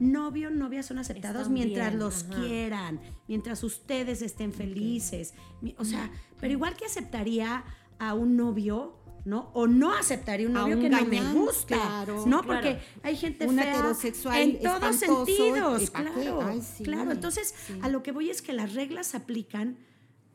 [0.00, 5.34] novio, novia son aceptados Están mientras bien, los quieran, mientras ustedes estén felices.
[5.78, 7.64] O sea, pero igual que aceptaría
[7.98, 8.96] a un novio,
[9.26, 9.50] ¿no?
[9.54, 11.76] O no aceptaría un novio un que no me gusta.
[11.76, 12.40] claro, ¿no?
[12.42, 12.46] claro.
[12.46, 15.90] Porque hay gente Un fea heterosexual en todos sentidos.
[15.90, 16.84] Claro, Ay, sí.
[16.84, 17.10] claro.
[17.10, 17.74] Entonces, Sí.
[17.82, 19.76] a lo que voy es que las reglas se aplican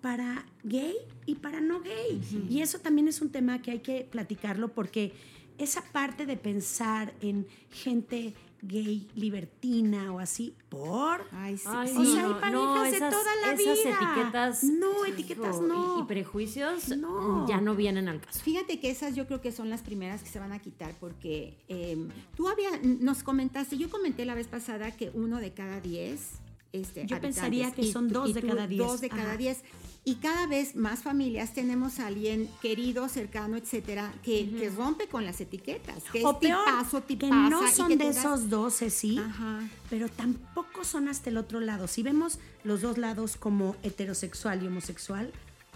[0.02, 2.22] para gay y para no gay.
[2.50, 5.14] Y eso también es un tema que hay que platicarlo porque
[5.58, 11.26] esa parte de pensar en gente gay libertina o así, por...
[11.32, 11.64] Ay, sí.
[11.68, 11.98] Ay, sí.
[11.98, 13.96] o sea, no, hay parejas no, de esas- toda la esas vida.
[14.00, 14.64] etiquetas.
[14.64, 15.98] No, etiquetas hijo, no.
[15.98, 17.48] Y, y prejuicios No.
[17.48, 18.40] ya no vienen al caso.
[18.40, 21.58] Fíjate que esas yo creo que son las primeras que se van a quitar porque
[21.68, 21.98] eh,
[22.36, 26.34] tú había, nos comentaste, yo comenté la vez pasada que uno de cada diez
[26.74, 28.80] este, Yo pensaría que son dos y de tú cada diez.
[28.80, 29.62] Dos de cada diez.
[30.04, 35.26] Y cada vez más familias tenemos a alguien querido, cercano, etcétera, que, que rompe con
[35.26, 38.74] las etiquetas, que o es peor, tipazo, que no son que de das- esos dos,
[38.90, 39.62] sí, Ajá.
[39.92, 41.88] pero tampoco son hasta el otro lado.
[41.88, 45.32] Si vemos los dos lados como heterosexual y homosexual,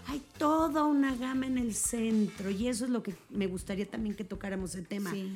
[0.08, 4.16] hay toda una gama en el centro y eso es lo que me gustaría también
[4.16, 5.12] que tocáramos el tema.
[5.12, 5.32] Sí.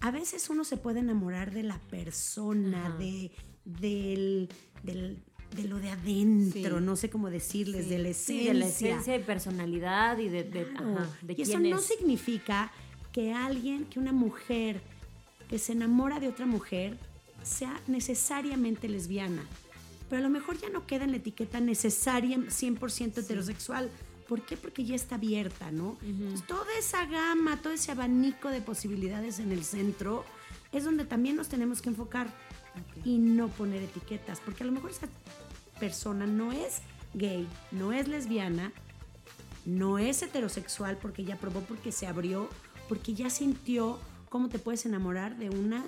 [0.00, 2.96] A veces uno se puede enamorar de la persona, Ajá.
[2.98, 3.30] de,
[3.64, 4.48] del,
[4.82, 5.18] del,
[5.54, 8.52] de lo de adentro, no sé cómo decirles, de la esencia.
[8.52, 11.84] de la esencia y personalidad y de, de, ajá, de y eso no es.
[11.84, 12.70] significa
[13.12, 14.80] que alguien, que una mujer
[15.48, 16.98] que se enamora de otra mujer
[17.42, 19.42] sea necesariamente lesbiana.
[20.08, 23.90] Pero a lo mejor ya no queda en la etiqueta necesaria 100% heterosexual.
[24.28, 24.56] ¿Por qué?
[24.56, 25.96] Porque ya está abierta, ¿no?
[26.02, 30.24] Entonces, toda esa gama, todo ese abanico de posibilidades en el centro
[30.72, 32.28] es donde también nos tenemos que enfocar
[33.04, 34.40] y no poner etiquetas.
[34.40, 35.08] Porque a lo mejor esa
[35.80, 36.78] persona no es
[37.14, 38.72] gay, no es lesbiana,
[39.64, 42.48] no es heterosexual porque ya probó, porque se abrió,
[42.88, 45.84] porque ya sintió cómo te puedes enamorar de una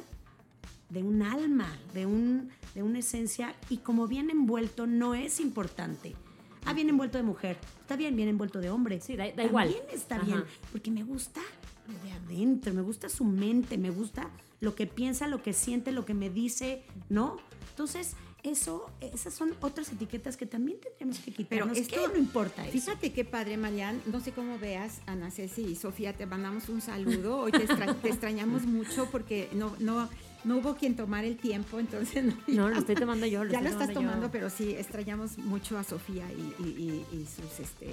[0.90, 6.16] de un alma, de, un, de una esencia y como bien envuelto no es importante.
[6.64, 7.59] Ah, bien envuelto de mujer.
[7.81, 9.00] Está bien, bien envuelto de hombre.
[9.00, 9.76] Sí, da- da También igual.
[9.92, 10.24] está Ajá.
[10.26, 11.40] bien, porque me gusta
[11.87, 14.29] lo de adentro, me gusta su mente, me gusta
[14.61, 17.37] lo que piensa, lo que siente, lo que me dice, ¿no?
[17.70, 21.79] Entonces, eso, esas son otras etiquetas que también tendríamos que quitarnos.
[21.79, 22.73] Pero esto que no importa eso.
[22.73, 24.01] Fíjate qué padre, Marian.
[24.07, 27.38] No sé cómo veas, Ana Ceci y Sofía, te mandamos un saludo.
[27.38, 30.09] Hoy te, extra- te extrañamos mucho porque no, no,
[30.44, 32.35] no hubo quien tomar el tiempo, entonces no.
[32.49, 33.44] No, lo estoy tomando yo.
[33.44, 34.33] Lo ya lo estás tomando yo.
[34.33, 37.92] pero sí, extrañamos mucho a Sofía y, y- y- y sus, este,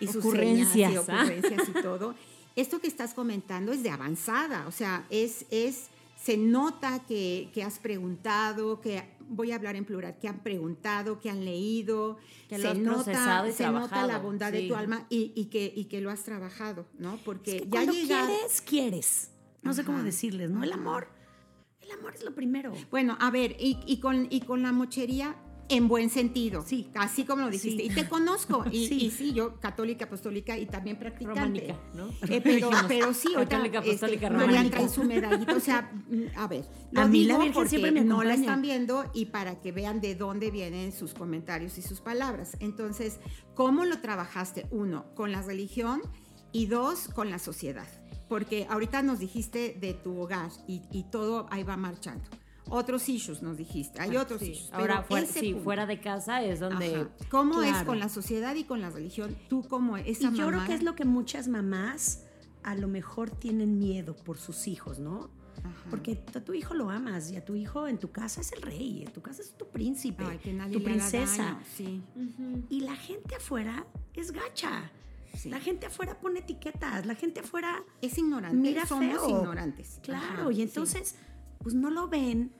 [0.00, 1.00] y sus Ocurrencias, señas y ¿ah?
[1.22, 2.14] ocurrencias y todo.
[2.58, 5.90] Esto que estás comentando es de avanzada, o sea, es, es,
[6.20, 11.20] se nota que, que has preguntado, que voy a hablar en plural, que han preguntado,
[11.20, 12.18] que han leído,
[12.48, 15.72] Que se lo has nota, se nota la bondad de tu alma y, y que,
[15.72, 17.16] y que lo has trabajado, ¿no?
[17.24, 19.30] Porque Es que ya llegar, quieres, quieres.
[19.62, 20.64] No sé cómo decirles, ¿no?
[20.64, 21.06] El amor.
[21.80, 22.72] El amor es lo primero.
[22.90, 25.36] Bueno, a ver, y, y con, y con la mochería
[25.68, 26.64] en buen sentido.
[26.66, 26.90] Sí.
[26.94, 27.82] Así como lo dijiste.
[27.82, 27.88] Sí.
[27.90, 28.64] Y te conozco.
[28.72, 28.88] Y Sí.
[28.88, 29.06] sí.
[29.06, 31.40] y sí, yo católica, apostólica y también practicante.
[31.40, 32.08] Románica, ¿no?
[32.28, 34.76] Eh, pero, pero sí, ahorita, católica, apostólica, este, románica.
[34.76, 35.56] trae su medallita.
[35.56, 35.90] O sea,
[36.36, 39.26] a ver, lo A mí la Virgen porque siempre me no la están viendo y
[39.26, 42.56] para que vean de dónde vienen sus comentarios y sus palabras.
[42.60, 43.18] Entonces,
[43.54, 44.66] ¿cómo lo trabajaste?
[44.70, 46.00] Uno, con la religión
[46.52, 47.86] y dos, con la sociedad.
[48.28, 52.24] Porque ahorita nos dijiste de tu hogar y, y todo ahí va marchando.
[52.70, 54.72] Otros issues nos dijiste, hay otros Sí, issues.
[54.72, 56.94] Ahora, fuera, sí, fuera de casa es donde...
[56.96, 59.36] ajá, ¿Cómo es con la sociedad y con la religión?
[59.48, 62.24] Tú como esa y yo creo mamá- que es lo que muchas mamás
[62.62, 65.30] a lo mejor tienen miedo por sus hijos, ¿no?
[65.64, 65.90] Ajá.
[65.90, 68.62] Porque a tu hijo lo amas y a tu hijo en tu casa es el
[68.62, 71.42] rey, en tu casa es tu príncipe, Ay, que nadie tu princesa.
[71.42, 72.02] daño, Sí.
[72.68, 74.90] Y la gente afuera es gacha.
[75.34, 75.50] Sí.
[75.50, 78.56] La gente afuera pone etiquetas, la gente afuera Es ignorante.
[78.56, 79.30] mira Somos feo.
[79.40, 80.00] ignorantes.
[80.02, 80.62] Claro, Ajá, y sí.
[81.62, 82.52] Pues no lo ven,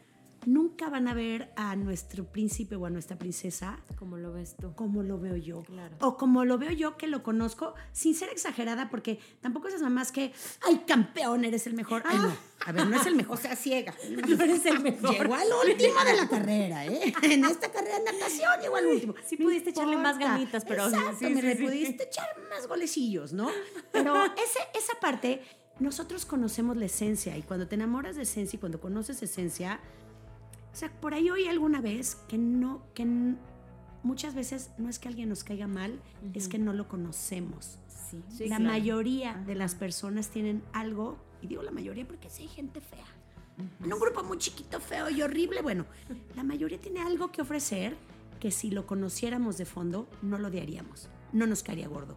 [0.47, 4.73] nunca van a ver a nuestro príncipe o a nuestra princesa ¿Cómo lo ves tú?
[4.77, 5.63] como lo veo yo.
[5.65, 5.97] Claro.
[6.01, 10.13] O como lo veo yo que lo conozco, sin ser exagerada, porque tampoco esas mamás
[10.13, 10.33] que,
[10.67, 12.03] ay, campeón, eres el mejor.
[12.07, 12.33] Ay, no.
[12.67, 13.39] A ver, no es el O mejor.
[13.39, 13.95] sea, ciega.
[14.11, 15.11] No eres el mejor.
[15.19, 17.13] Llegó al último de la carrera, ¿eh?
[17.23, 19.15] En esta carrera de natación llegó al último.
[19.27, 21.63] Sí No pudiste echarle más ganitas, pero- Exacto, sí, me sí, le sí.
[21.65, 23.49] pudiste echar más golecillos, ¿no?
[23.93, 25.43] Pero ese, esa parte,
[25.81, 29.81] nosotros conocemos la esencia y cuando te enamoras de esencia y cuando conoces esencia,
[30.73, 33.07] o sea, por ahí oí alguna vez que no, que
[34.03, 36.01] muchas veces no es que alguien nos caiga mal,
[36.35, 37.79] es que no lo conocemos.
[37.89, 38.23] Sí.
[38.31, 38.73] Sí, la claro.
[38.73, 43.05] mayoría de las personas tienen algo, y digo la mayoría porque sí hay gente fea.
[43.85, 45.85] En un grupo muy chiquito, feo y horrible, bueno,
[46.37, 47.97] la mayoría tiene algo que ofrecer
[48.39, 52.17] que si lo conociéramos de fondo, no lo odiaríamos, no nos caería gordo.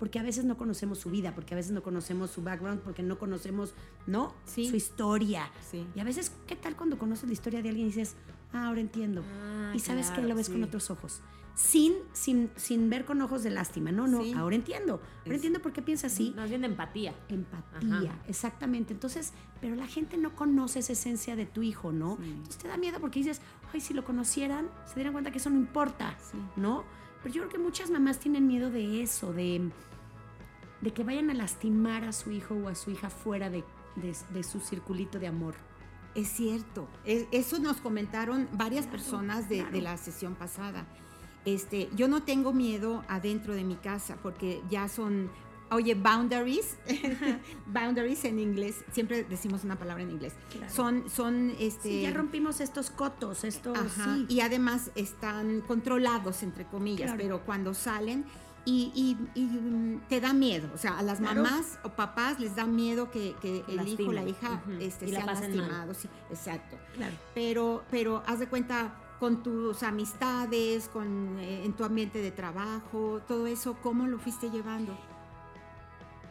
[0.00, 3.02] Porque a veces no conocemos su vida, porque a veces no conocemos su background, porque
[3.04, 3.74] no conocemos,
[4.06, 4.34] ¿no?
[4.46, 4.68] Sí.
[4.68, 5.48] Su historia.
[5.70, 5.86] Sí.
[5.94, 8.16] Y a veces, ¿qué tal cuando conoces la historia de alguien y dices,
[8.52, 9.22] ah, ahora entiendo?
[9.40, 11.20] Ah, y sabes que lo ves con otros ojos.
[11.54, 13.92] Sin, sin, sin ver con ojos de lástima.
[13.92, 14.94] No, no, ahora entiendo.
[14.94, 16.32] Ahora Es- entiendo por qué piensa así.
[16.34, 17.14] Más bien de empatía.
[17.28, 18.22] Empatía, Ajá.
[18.26, 18.94] exactamente.
[18.94, 22.16] Entonces, pero la gente no conoce esa esencia de tu hijo, ¿no?
[22.22, 23.42] Entonces te da miedo porque dices,
[23.74, 26.16] ay, si lo conocieran, se dieran cuenta que eso no importa.
[26.56, 26.84] ¿no?
[27.22, 29.70] Pero yo creo que muchas mamás tienen miedo de eso, de,
[30.80, 33.64] de que vayan a lastimar a su hijo o a su hija fuera de,
[33.96, 35.54] de- de su circulito de amor.
[36.14, 36.88] Es cierto.
[37.04, 39.72] Es- eso nos comentaron varias Claro, personas de, claro.
[39.72, 40.86] de la sesión pasada.
[41.44, 45.30] Este, yo no tengo miedo adentro de mi casa porque ya son,
[45.70, 46.76] oye, boundaries,
[47.66, 50.34] boundaries en inglés, siempre decimos una palabra en inglés.
[50.52, 50.72] Claro.
[50.72, 54.26] Son, son, este, Sí, ya rompimos estos cotos, estos, Ajá, sí.
[54.28, 57.22] Y además están controlados, entre comillas, Claro.
[57.22, 58.24] pero cuando salen
[58.66, 60.68] y, y- y, mm, te da miedo.
[60.74, 61.42] O sea, a las Claro.
[61.42, 64.28] mamás o papás les da miedo que, el hijo o la lastimen.
[64.28, 65.96] hija este, la sean lastimados.
[65.96, 66.76] Sí, exacto.
[67.34, 73.20] Pero, pero haz de cuenta con tus amistades, con, eh, en tu ambiente de trabajo,
[73.28, 74.96] todo eso, ¿cómo lo fuiste llevando?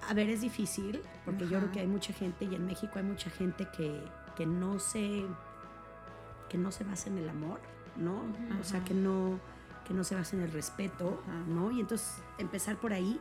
[0.09, 3.03] A ver, es difícil, porque yo creo que hay mucha gente, y en México hay
[3.03, 4.03] mucha gente que,
[4.35, 5.25] que no se
[6.49, 7.59] que no se basa en el amor,
[7.95, 8.23] ¿no?
[8.59, 9.39] O sea, que no,
[9.87, 11.71] que no se basa en el respeto, ¿no?
[11.71, 13.19] Y entonces empezar por ahí,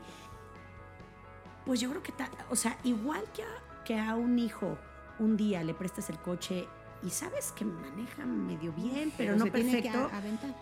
[1.66, 2.14] pues yo creo que,
[2.48, 4.78] o sea, igual que a, que a un hijo
[5.18, 6.66] un día le prestas el coche
[7.02, 10.10] y sabes que maneja medio bien, pero, no perfecto,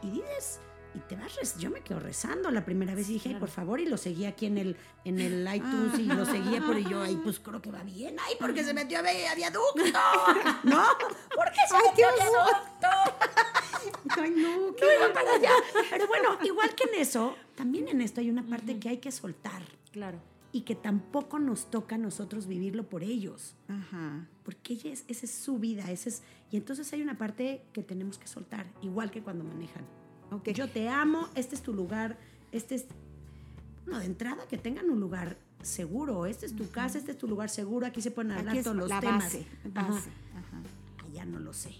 [0.03, 0.61] y dices,
[0.97, 3.87] y te vas, yo me quedo rezando la primera vez y dije, por favor, y
[3.87, 7.21] lo seguía aquí en el, en el iTunes y lo seguía por y yo, ay,
[7.23, 9.83] pues creo que va bien, ay, porque se metió a, a viaducto,
[10.65, 10.85] ¿no?
[11.35, 12.87] Porque se metió a viaducto.
[14.19, 15.51] Ay, no, que iba para allá.
[15.91, 19.13] Pero bueno, igual que en eso, también en esto hay una parte que hay que
[19.13, 19.63] soltar.
[19.93, 20.19] Claro.
[20.51, 23.55] Y que tampoco nos toca a nosotros vivirlo por ellos.
[23.69, 24.27] Ajá.
[24.43, 27.83] Porque ella es, esa es su vida, ese es, y entonces hay una parte que
[27.83, 29.85] tenemos que soltar, igual que cuando manejan.
[30.55, 32.17] Yo te amo, este es tu lugar,
[32.53, 32.87] este es...
[33.87, 37.29] No, de entrada que tengan un lugar seguro, este es tu casa, este es tu
[37.29, 39.25] lugar seguro, aquí se pueden hablar todos los temas.
[39.25, 40.11] Base, base.
[41.05, 41.75] Allá no lo sé.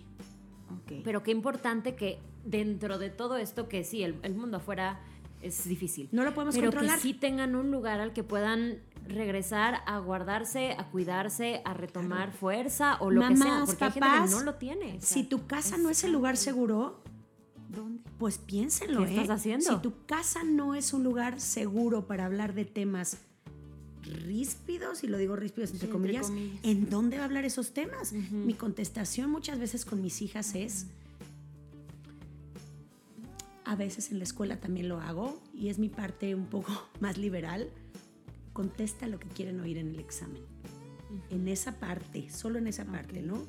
[1.05, 5.01] Pero qué importante que dentro de todo esto, que sí, el, mundo afuera
[5.43, 6.09] es difícil.
[6.13, 6.97] No lo podemos pero controlar.
[6.97, 12.33] que sí tengan un lugar al que puedan regresar a guardarse, a cuidarse, a retomar
[12.33, 15.01] fuerza o lo que sea, porque hay gente que no lo tiene.
[15.01, 17.01] Si tu casa no es el lugar seguro,
[18.19, 19.05] pues piénsenlo.
[19.05, 19.33] ¿Qué estás ¿eh?
[19.33, 19.75] haciendo?
[19.75, 23.19] Si tu casa no es un lugar seguro para hablar de temas
[24.03, 28.13] ríspidos, y lo digo ríspidos entre, comillas, ¿en dónde va a hablar esos temas?
[28.13, 30.87] Mi contestación muchas veces con mis hijas es,
[33.65, 37.19] a veces en la escuela también lo hago, y es mi parte un poco más
[37.19, 37.69] liberal,
[38.53, 40.43] contesta lo que quieren oír en el examen.
[41.31, 43.45] En esa parte, solo en esa parte, ¿no?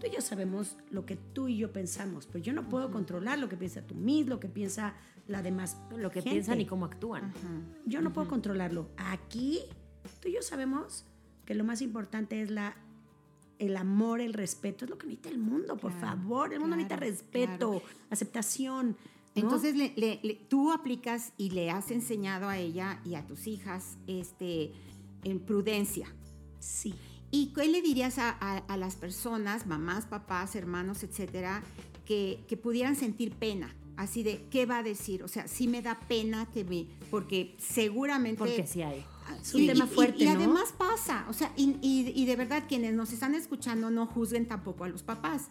[0.00, 3.38] Tú y yo sabemos lo que tú y yo pensamos, pero yo no puedo controlar
[3.38, 4.94] lo que piensa tú mismo, lo que piensa
[5.26, 5.76] la demás.
[5.96, 7.32] Lo que piensan y cómo actúan.
[7.84, 8.90] Yo no puedo controlarlo.
[8.96, 9.60] Aquí,
[10.20, 11.04] tú y yo sabemos
[11.44, 12.76] que lo más importante es la
[13.58, 16.52] el amor, el respeto, es lo que necesita el mundo, por favor.
[16.52, 18.96] El mundo necesita respeto, aceptación.
[19.34, 19.74] Entonces
[20.48, 24.72] tú aplicas y le has enseñado a ella y a tus hijas este,
[25.24, 26.06] en prudencia.
[26.60, 26.94] Sí.
[27.30, 31.62] ¿Y qué le dirías a, las personas, mamás, papás, hermanos, etcétera,
[32.06, 33.74] que, pudieran sentir pena?
[33.96, 35.24] Así de, ¿qué va a decir?
[35.24, 36.86] O sea, sí me da pena que me.
[37.10, 38.38] Porque seguramente.
[38.38, 39.04] Porque sí hay.
[39.42, 40.24] Es un tema fuerte.
[40.24, 41.26] Y, además pasa.
[41.28, 45.50] O sea, y, de verdad, quienes nos están escuchando no juzguen tampoco a los papás.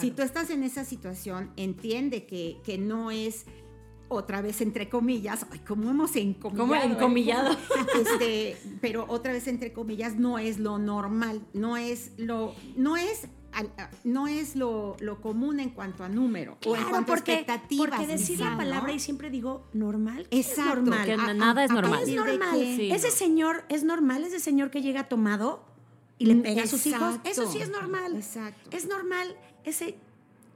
[0.00, 3.44] Si tú estás en esa situación, entiende que, que no es
[4.08, 6.68] otra vez entre comillas, ay, ¿cómo hemos encomillado?
[6.68, 7.56] ¿Cómo encomillado?
[7.96, 13.28] Este, pero otra vez entre comillas no es lo normal, no es lo, no es
[14.04, 17.88] no es lo, lo, común en cuanto a número o en cuanto a expectativas.
[17.88, 20.26] Porque decir la palabra y siempre digo normal.
[20.30, 20.92] Exacto.
[20.92, 21.38] Es normal.
[21.38, 22.02] Nada es normal.
[22.02, 22.60] Es normal.
[22.60, 25.64] ese señor es normal, ese señor que llega tomado
[26.18, 27.16] y le mm, pega a sus hijos.
[27.24, 28.16] Eso sí es normal.
[28.16, 28.68] Exacto.
[28.76, 29.96] Es normal ese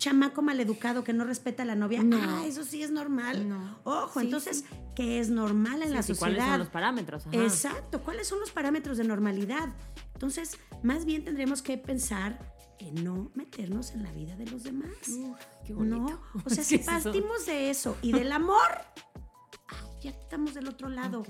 [0.00, 2.02] chamaco maleducado que no respeta a la novia.
[2.02, 2.18] No.
[2.18, 3.48] Ah, eso sí es normal.
[3.48, 3.78] No.
[3.84, 4.64] Ojo, entonces,
[4.96, 6.18] ¿qué es normal en la sociedad?
[6.18, 7.24] ¿Cuáles son los parámetros?
[7.30, 9.68] Exacto, ¿cuáles son los parámetros de normalidad?
[10.14, 12.38] Entonces, más bien tendremos que pensar
[12.78, 14.90] en no meternos en la vida de los demás.
[15.66, 15.96] qué bonito.
[15.98, 16.20] ¿No?
[16.44, 18.70] O sea, si partimos de eso y del amor,
[20.00, 21.22] ya estamos del otro lado.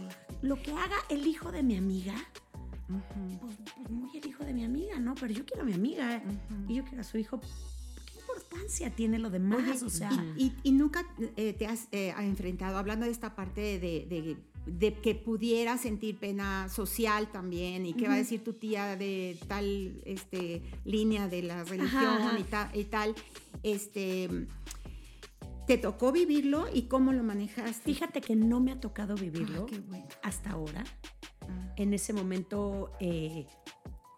[0.42, 2.14] Lo que haga el hijo de mi amiga,
[2.88, 5.14] pues, pues, muy el hijo de mi amiga, ¿no?
[5.16, 6.22] Pero yo quiero a mi amiga
[6.68, 7.40] y yo quiero a su hijo
[8.40, 9.82] importancia tiene lo demás?
[9.82, 14.94] o sea, y, nunca eh, te has eh, enfrentado, hablando de esta parte de, de,
[14.94, 20.00] que pudiera sentir pena social también, y qué va a decir tu tía de tal
[20.04, 22.20] este, línea de la religión
[22.74, 23.14] Y, tal,
[23.62, 24.28] este...
[25.66, 27.92] ¿Te tocó vivirlo y cómo lo manejaste?
[27.92, 30.82] Fíjate que no me ha tocado vivirlo ah, hasta ahora.
[31.42, 31.74] Ah.
[31.76, 33.46] En ese momento eh,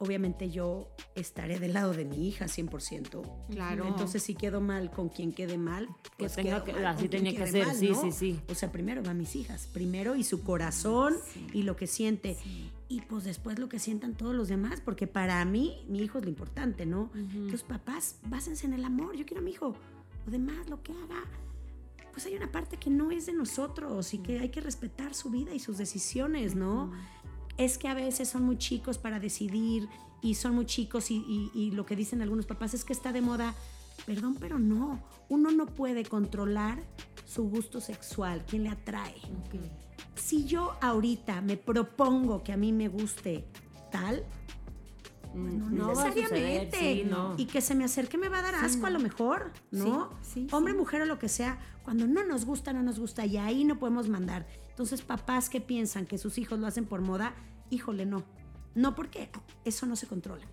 [0.03, 3.23] obviamente yo estaré del lado de mi hija 100%.
[3.51, 3.87] Claro.
[3.87, 5.88] Entonces si quedo mal con quien quede mal,
[6.19, 8.41] pues tenga que, así tenía que ser, sí, sí, sí.
[8.49, 11.15] O sea, primero va mis hijas, primero y su corazón
[11.53, 12.37] y lo que siente.
[12.88, 16.25] Y pues después lo que sientan todos los demás, porque para mí mi hijo es
[16.25, 17.11] lo importante, ¿no?
[17.15, 19.75] Entonces, papás, básense en el amor, yo quiero a mi hijo.
[20.27, 21.25] Lo demás, lo que haga,
[22.12, 25.31] pues hay una parte que no es de nosotros y que hay que respetar su
[25.31, 26.93] vida y sus decisiones, ¿no?
[27.57, 29.88] Es que a veces son muy chicos para decidir
[30.21, 33.55] y son muy chicos y, lo que dicen algunos papás es que está de moda.
[34.07, 35.03] Perdón, pero no.
[35.29, 36.83] Uno no puede controlar
[37.27, 39.15] su gusto sexual, quién le atrae.
[40.15, 43.45] Si yo ahorita me propongo que a mí me guste
[43.91, 44.25] tal,
[45.35, 47.07] mm, no, necesariamente.
[47.37, 50.11] Y que se me acerque me va a dar asco a lo mejor, ¿no?
[50.53, 53.65] Hombre, mujer o lo que sea, cuando no nos gusta, no nos gusta y ahí
[53.65, 54.47] no podemos mandar.
[54.73, 57.35] Entonces, papás que piensan que sus hijos lo hacen por moda,
[57.71, 58.25] híjole, no.
[58.75, 59.31] No porque
[59.65, 60.45] eso no se controla.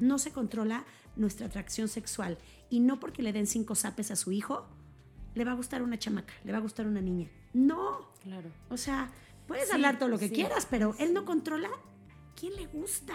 [0.00, 0.84] No se controla
[1.16, 2.38] nuestra atracción sexual.
[2.70, 4.66] Y no porque le den cinco zapes a su hijo,
[5.34, 7.28] le va a gustar una chamaca, le va a gustar una niña.
[7.52, 8.08] No.
[8.22, 8.50] Claro.
[8.70, 9.10] O sea,
[9.48, 10.34] puedes Sí, hablar todo lo que sí.
[10.34, 11.70] quieras, pero él no controla
[12.38, 13.14] quién le gusta.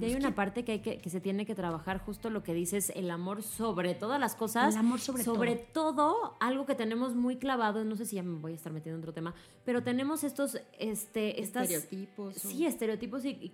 [0.00, 2.52] Y hay una parte que, hay que, que se tiene que trabajar, justo lo que
[2.54, 4.74] dices, el amor sobre todas las cosas.
[4.74, 5.22] El amor sobre
[5.56, 6.36] todo.
[6.40, 9.02] algo que tenemos muy clavado, no sé si ya me voy a estar metiendo en
[9.02, 11.70] otro tema, pero tenemos estos, este, estas...
[11.70, 12.36] Estereotipos.
[12.44, 13.50] o- Sí, estereotipos y, y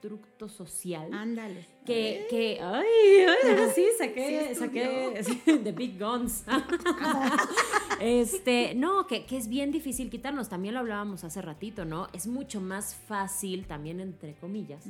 [0.00, 1.12] constructo social.
[1.12, 1.66] Ándale.
[1.84, 2.86] Que, que, ay,
[3.26, 6.44] ay, ahora sí, saqué, Sí saqué The Big Guns.
[8.00, 10.48] este, no, que, que es bien difícil quitarnos.
[10.48, 12.08] También lo hablábamos hace ratito, ¿no?
[12.12, 14.84] Es mucho más fácil, también entre comillas,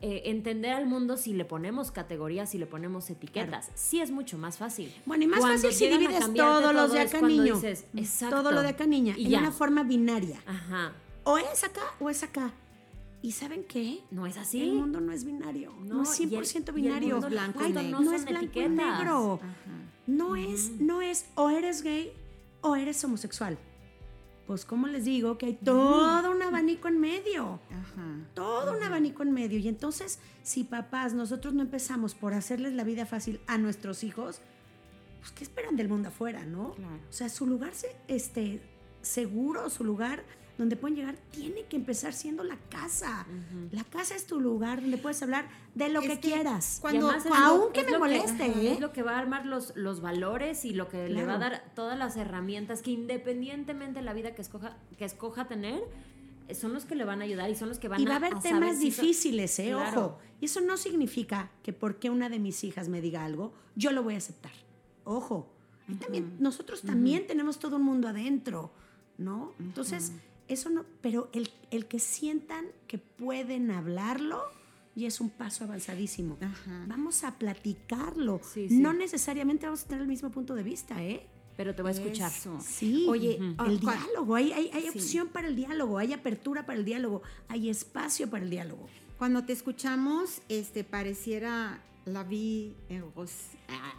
[0.00, 3.70] eh, entender al mundo si le ponemos categorías, si le ponemos etiquetas.
[3.74, 4.92] Sí es mucho más fácil.
[5.06, 7.54] Bueno, y más Cuando fácil si divides todos los de acá niño.
[7.54, 8.36] dices, exacto.
[8.36, 9.14] Todo lo de acá niña.
[9.16, 9.38] Y en ya.
[9.38, 10.40] una forma binaria.
[10.46, 10.92] Ajá.
[11.24, 12.52] O es acá o es acá.
[13.24, 14.00] ¿Y saben qué?
[14.10, 14.60] No es así.
[14.62, 15.72] El mundo no es binario.
[15.80, 17.14] No, No, es y el- 100% y el binario.
[17.14, 17.90] mundo blanco Ay, negro.
[18.00, 19.40] no, no es blanco y negro.
[19.42, 19.54] Ajá.
[20.06, 22.12] No es, no es o eres gay
[22.60, 23.56] o eres homosexual.
[24.46, 25.38] Pues, ¿cómo les digo?
[25.38, 27.60] Que hay todo un abanico en medio.
[27.70, 28.28] Ajá.
[28.34, 29.58] Todo un abanico en medio.
[29.58, 34.42] Y entonces, si papás, nosotros no empezamos por hacerles la vida fácil a nuestros hijos,
[35.20, 36.72] pues, ¿qué esperan del mundo afuera, no?
[36.74, 36.96] Claro.
[37.08, 38.60] O sea, su lugar se- este,
[39.00, 40.22] seguro, su lugar
[40.56, 43.26] donde pueden llegar, tiene que empezar siendo la casa.
[43.72, 46.78] La casa es tu lugar donde puedes hablar de lo Es que que quieras.
[46.80, 48.72] cuando- es aunque es me que- moleste, ajá, ¿eh?
[48.74, 51.38] Es lo que va a armar los, los valores y lo que le va a
[51.38, 55.82] dar todas las herramientas que independientemente de la vida que escoja, que escoja tener,
[56.46, 58.14] eh, son los que le van a ayudar y son los que van y va
[58.14, 59.70] a haber temas si difíciles, ¿eh?
[59.72, 60.00] Claro.
[60.06, 60.18] Ojo.
[60.40, 64.02] Y eso no significa que porque una de mis hijas me diga algo, yo lo
[64.04, 64.52] voy a aceptar.
[65.04, 65.50] Ojo.
[65.88, 68.70] Ahí también, nosotros también tenemos todo un mundo adentro,
[69.18, 69.52] ¿no?
[69.58, 70.12] Entonces,
[70.48, 74.42] eso no, pero el, el que sientan que pueden hablarlo
[74.96, 76.36] y es un paso avanzadísimo.
[76.40, 76.84] Ajá.
[76.86, 78.40] Vamos a platicarlo.
[78.44, 78.76] Sí, sí.
[78.78, 81.26] No necesariamente vamos a tener el mismo punto de vista, ¿eh?
[81.56, 82.30] Pero te va a escuchar.
[82.32, 82.58] Eso.
[82.60, 84.88] Sí, Oye, el ah, cua- diálogo, hay, hay, hay Sí.
[84.98, 88.88] opción para el diálogo, hay apertura para el diálogo, hay espacio para el diálogo.
[89.18, 93.34] Cuando te escuchamos, este, pareciera la vi en rosa.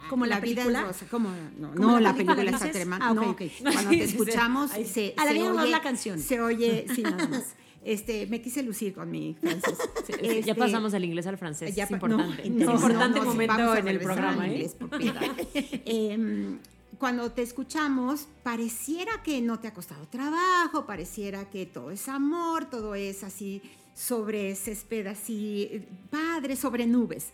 [0.08, 0.82] ¿Como la vida en película?
[0.88, 1.06] rosa.
[1.10, 3.06] Como, no, ¿Como no, la la película película está tremenda.
[3.08, 3.42] Ah, no, ok.
[3.62, 6.18] Cuando te escuchamos, se, A la se oye, la canción.
[6.20, 7.54] Se oye, sí, nada más.
[7.84, 9.78] Este, me quise lucir con mi francés.
[10.06, 11.74] Sí, ya Este, pasamos del inglés al francés.
[11.74, 12.48] ya es importante.
[12.50, 14.46] no, es no, importante momento en el programa.
[14.48, 14.52] ¿eh?
[14.52, 14.76] inglés.
[15.84, 16.58] Em,
[16.98, 22.68] cuando te escuchamos, pareciera que no te ha costado trabajo, pareciera que todo es amor,
[22.70, 23.62] todo es así
[23.94, 27.28] sobre césped, así eh, padre, sobre nubes.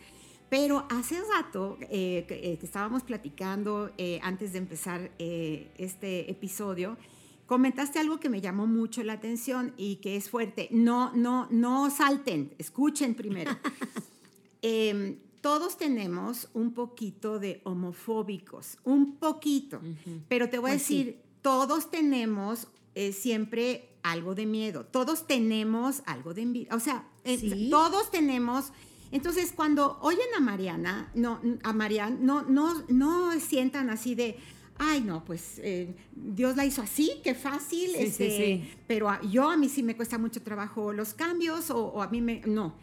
[0.53, 6.31] Pero hace rato eh, que, eh, que estábamos platicando eh, antes de empezar eh, este
[6.31, 6.99] episodio,
[7.47, 10.69] comentaste algo que me llamó mucho la atención y que es fuerte.
[10.71, 13.51] No, no, no salten, escuchen primero.
[14.65, 19.81] Em, todos tenemos un poquito de homofóbicos, un poquito,
[20.29, 20.99] pero te voy a Pues sí.
[20.99, 27.09] decir, todos tenemos eh, siempre algo de miedo, todos tenemos algo de envidia, o sea,
[27.25, 27.69] eh, Sí.
[27.71, 28.71] todos tenemos...
[29.13, 34.37] Entonces, cuando oyen a Mariana, no, a Marian, no, no, no sientan así de,
[34.79, 38.71] ay, no, pues eh, Dios la hizo así, qué fácil, Sí, sí, este, sí.
[38.89, 42.09] pero a- yo a mí sí me cuesta mucho trabajo los cambios o, o a
[42.09, 42.75] mí me, no.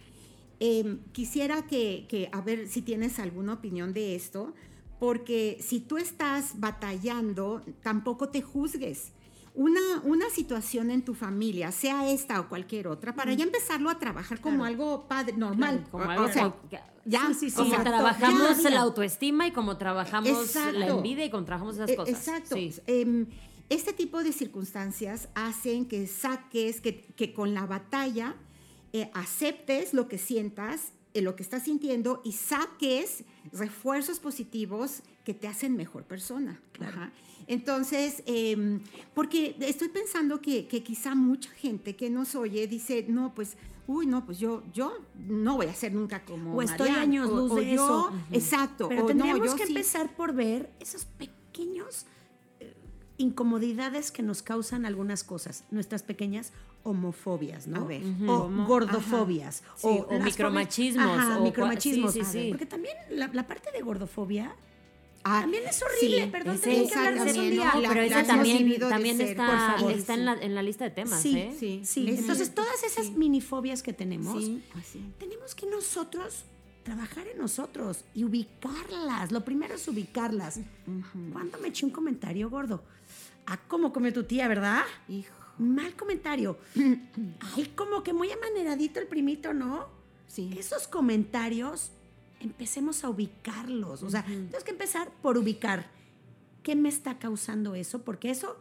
[0.62, 4.54] Eh, quisiera que, que, a ver si tienes alguna opinión de esto,
[5.00, 9.14] porque si tú estás batallando, tampoco te juzgues.
[9.60, 14.00] Una, una situación en tu familia, sea esta o cualquier otra, para ya empezarlo a
[14.00, 14.70] trabajar como Claro.
[14.72, 15.86] algo padre, normal.
[15.92, 16.56] Como O- algo o sea,
[17.06, 20.80] ya, Sí, sí, Como trabajamos ya, la autoestima y como trabajamos Exacto.
[20.80, 22.16] la envidia y como trabajamos esas eh, cosas.
[22.28, 22.56] Exacto.
[22.88, 23.26] Em,
[23.68, 28.36] este tipo de circunstancias hacen que saques, que, que con la batalla
[28.94, 35.36] eh, aceptes lo que sientas, eh, lo que estás sintiendo y saques refuerzos positivos que
[35.36, 36.60] te hacen mejor persona.
[36.80, 37.12] Ajá.
[37.46, 38.80] Entonces, em,
[39.14, 44.08] porque estoy pensando que, que quizá mucha gente que nos oye dice, no, pues, uy,
[44.08, 44.92] no, pues yo, yo
[45.28, 47.74] no voy a ser nunca como O estoy Marian", años o- luz o de yo-
[47.74, 48.12] eso.
[48.32, 48.88] Exacto.
[48.90, 49.72] Pero o tendríamos que sí.
[49.72, 52.08] empezar por ver esos pequeños
[52.60, 52.74] eh,
[53.20, 57.86] incomodidades que nos causan algunas cosas, nuestras pequeñas homofobias, ¿no?
[57.86, 59.62] Ver, O gordofobias.
[59.76, 62.14] Sí, o micromachismos, Ajá, o micromachismos.
[62.14, 62.48] sí, sí, sí.
[62.50, 64.56] Porque también la, la parte de gordofobia
[65.24, 67.66] Ah, también es horrible, sí, perdón, tenemos que hablar de eso un día.
[67.66, 71.22] no, pero hemos también, ser, está, favor, está en, la, en la lista de temas,
[71.22, 71.56] Sí, ¿eh?
[71.60, 72.10] Sí, sí.
[72.10, 73.14] es Entonces, todas esas sí.
[73.18, 75.06] minifobias que tenemos, Sí, así.
[75.20, 76.46] tenemos que nosotros
[76.84, 79.32] trabajar en nosotros y ubicarlas.
[79.32, 80.60] Lo primero es ubicarlas.
[81.34, 82.82] ¿Cuándo me eché un comentario gordo?
[83.46, 84.84] Ah, como come tu tía, ¿verdad?
[85.10, 85.34] Hijo.
[85.58, 86.58] Mal comentario.
[87.56, 89.88] Ay, como que muy amaneradito el primito, ¿no?
[90.28, 90.50] Sí.
[90.58, 91.92] Esos comentarios,
[92.40, 94.04] empecemos a ubicarlos.
[94.04, 95.90] O sea, tenemos que empezar por ubicar
[96.64, 98.02] ¿qué me está causando eso?
[98.02, 98.58] Porque eso,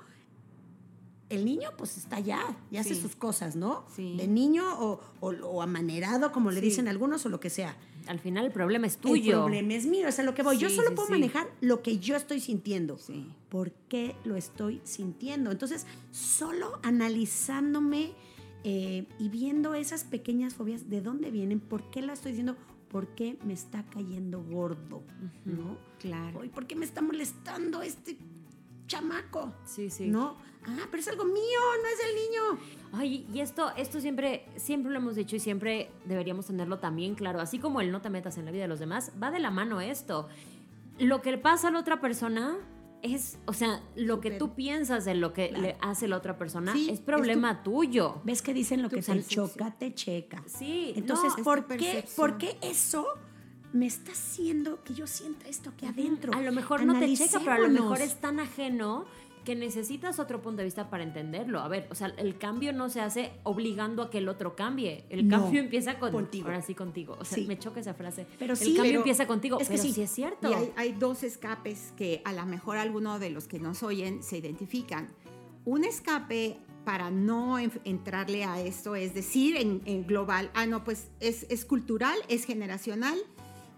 [1.30, 3.84] el niño pues está ya, ya hace sus cosas, ¿no?
[3.94, 4.16] Sí.
[4.16, 6.66] De niño o, o- o amanerado, como le Sí.
[6.66, 7.76] dicen algunos, o lo que sea.
[8.06, 9.40] Al final el problema es El tuyo.
[9.42, 10.56] problema es mío, es a lo que voy.
[10.56, 12.96] yo solo puedo manejar lo que yo estoy sintiendo.
[12.96, 13.26] Sí.
[13.50, 15.50] ¿Por qué lo estoy sintiendo?
[15.50, 18.12] Entonces, solo analizándome
[18.64, 21.60] eh, y viendo esas pequeñas fobias, ¿de dónde vienen?
[21.60, 22.56] ¿Por qué la estoy diciendo?
[22.90, 25.02] ¿Por qué me está cayendo gordo?
[25.44, 25.76] ¿No?
[25.98, 26.40] Claro.
[26.52, 28.16] ¿Por qué me está molestando este
[28.86, 29.52] chamaco?
[29.64, 30.08] Sí, sí.
[30.08, 30.36] ¿No?
[30.66, 32.42] Ah, pero es algo mío, no es del niño.
[32.92, 37.40] Ay, y esto, esto siempre, siempre lo hemos dicho y siempre deberíamos tenerlo también claro.
[37.40, 39.50] Así como el no te metas en la vida de los demás, va de la
[39.50, 40.28] mano esto.
[40.98, 42.58] Lo que le pasa a la otra persona
[43.02, 45.62] es, o sea, lo que tú piensas de lo que Claro.
[45.62, 48.20] le hace la otra persona Sí, es es problema tuyo.
[48.24, 49.48] ¿Ves que dicen lo Tu que te percepción.
[49.48, 50.42] choca, te checa?
[50.46, 52.04] Sí, Entonces, no, ¿por, qué.
[52.16, 53.06] ¿por qué eso
[53.72, 56.32] me está haciendo que yo sienta esto aquí adentro?
[56.34, 59.04] A lo mejor no te checa, pero a lo mejor es tan ajeno
[59.44, 61.60] que necesitas otro punto de vista para entenderlo.
[61.60, 65.04] A ver, o sea, el cambio no se hace obligando a que el otro cambie.
[65.10, 66.46] El No, cambio empieza con, contigo.
[66.48, 67.16] Ahora sí contigo.
[67.20, 67.46] O sea, Sí.
[67.46, 68.26] me choca esa frase.
[68.38, 69.58] Pero el sí, cambio pero empieza contigo.
[69.60, 69.92] es que pero sí.
[69.92, 70.50] sí es cierto.
[70.50, 74.22] Y hay, hay dos escapes que a lo mejor alguno de los que nos oyen
[74.22, 75.08] se identifican.
[75.64, 80.84] Un escape para no en- entrarle a esto es decir en, en global, ah, no,
[80.84, 83.18] pues es, es cultural, es generacional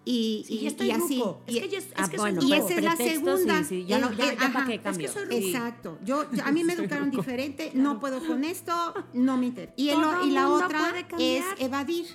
[0.04, 1.22] y, Sí, y- ya estoy y así.
[1.46, 2.66] Es Y- que ya es- es Ah, que bueno, soy y ruco.
[2.68, 3.64] esa es la sí, segunda.
[3.64, 5.24] sí, ya no, ya, ya para Es que soy.
[5.30, 5.98] Exacto.
[6.04, 6.72] Yo, yo- a mí me
[7.04, 8.72] educaron diferente, no puedo con esto,
[9.12, 9.74] no me interesa.
[9.76, 12.06] Y, el- Todo y la otra es evadir,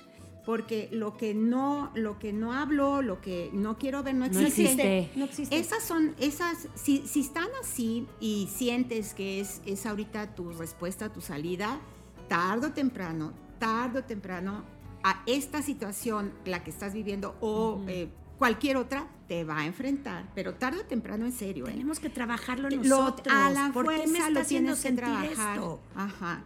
[0.44, 4.40] porque lo que no, lo que no hablo, lo que no quiero ver no No
[4.40, 4.62] existe.
[4.62, 5.10] existe.
[5.16, 5.58] No existe.
[5.58, 11.12] Esas son, esas, si, si están así y sientes que es, es ahorita tu respuesta,
[11.12, 11.80] tu salida,
[12.28, 14.64] tarde o temprano, tarde o temprano,
[15.08, 20.30] a esta situación, la que estás viviendo o eh, cualquier otra, te va a enfrentar,
[20.34, 21.66] pero tarde o temprano en serio.
[21.66, 21.72] ¿eh?
[21.72, 23.34] Tenemos que trabajarlo Lo- nosotros.
[23.34, 25.56] a la ¿Por qué me fuerza está lo haciendo tienes que sentir trabajar.
[25.58, 25.80] esto?
[25.94, 26.44] Ajá.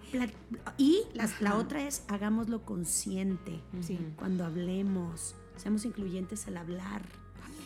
[0.78, 1.02] Y
[1.40, 3.60] la, otra es hagámoslo consciente.
[4.16, 7.02] Cuando hablemos, seamos incluyentes al hablar.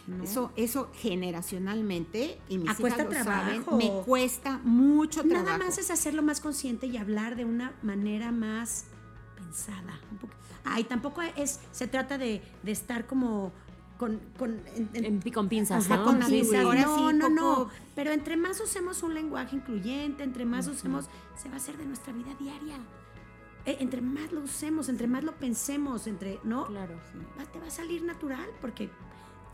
[0.06, 0.22] ¿no?
[0.22, 3.70] Eso, eso generacionalmente, y mis hijas cuesta lo trabajo.
[3.70, 5.44] saben, me cuesta mucho trabajo.
[5.46, 8.86] Nada más es hacerlo más consciente y hablar de una manera más
[9.44, 10.00] pensada.
[10.10, 10.32] un poco.
[10.64, 13.52] Ah, y tampoco es, se trata de, de estar como
[13.98, 14.60] con, con-
[14.94, 16.04] en- con pinzas, Ajá, ¿no?
[16.04, 16.40] con Sí, sí.
[16.40, 16.64] pinzas.
[16.64, 17.68] Ahora no, sí, no, no.
[17.94, 21.84] Pero entre más usemos un lenguaje incluyente, entre más usemos, se va a hacer de
[21.86, 22.76] nuestra vida diaria.
[23.66, 26.66] Eh, entre más lo usemos, entre más lo pensemos, entre, ¿no?
[26.66, 26.94] Claro.
[27.38, 28.90] Va- te va a salir natural porque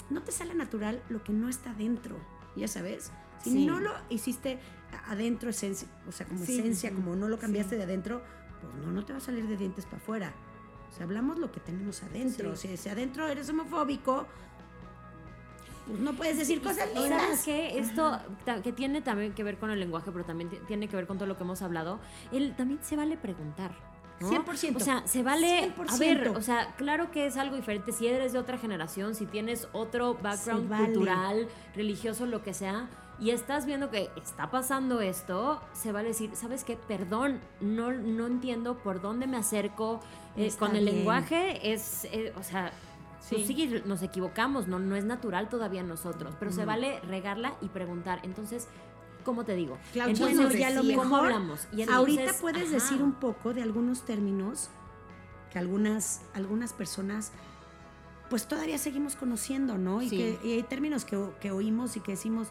[0.08, 2.16] no te sale natural lo que no está dentro,
[2.56, 3.12] ya sabes.
[3.44, 3.66] Si Sí.
[3.66, 4.58] no lo hiciste
[5.06, 7.76] adentro, esencia, o sea, como Sí, esencia, como no lo cambiaste sí.
[7.78, 8.22] de adentro,
[8.60, 10.32] pues no, no te va a salir de dientes para afuera.
[10.90, 12.56] O sea, hablamos lo que tenemos adentro.
[12.56, 12.68] Sí.
[12.68, 14.26] Si, si adentro eres homofóbico,
[15.86, 17.22] pues no puedes decir cosas ¿Y lindas.
[17.22, 17.78] ¿Sabes qué?
[17.78, 18.18] Esto
[18.62, 21.16] que tiene también que ver con el lenguaje, pero también ti- tiene que ver con
[21.18, 21.98] todo lo que hemos hablado.
[22.32, 23.72] El, también se vale preguntar.
[24.20, 24.28] ¿no?
[24.30, 24.76] 100%.
[24.76, 25.72] O sea, se vale.
[25.88, 26.36] A ver, 100%.
[26.36, 27.90] o sea, claro que es algo diferente.
[27.92, 30.84] Si eres de otra generación, si tienes otro background vale.
[30.86, 32.88] cultural, religioso, lo que sea,
[33.20, 36.76] y estás viendo que está pasando esto, se vale decir, ¿sabes qué?
[36.76, 40.00] Perdón, no, no entiendo por dónde me acerco.
[40.36, 40.96] Eh, con el bien.
[40.96, 42.72] lenguaje es, eh, o sea,
[43.28, 47.68] pues sí, nos equivocamos, no, no es natural todavía nosotros, pero se vale regarla y
[47.68, 48.20] preguntar.
[48.22, 48.68] Entonces,
[49.24, 49.76] ¿cómo te digo?
[49.92, 51.68] Claudio Entonces, nos y a lo decía- ¿cómo mejor hablamos?
[51.76, 52.72] Y ahorita puedes ajá.
[52.74, 54.70] decir un poco de algunos términos
[55.52, 57.32] que algunas, algunas personas
[58.30, 60.00] pues todavía seguimos conociendo, ¿no?
[60.00, 60.16] Y, Sí.
[60.16, 62.48] que, y hay términos que oímos y que decimos,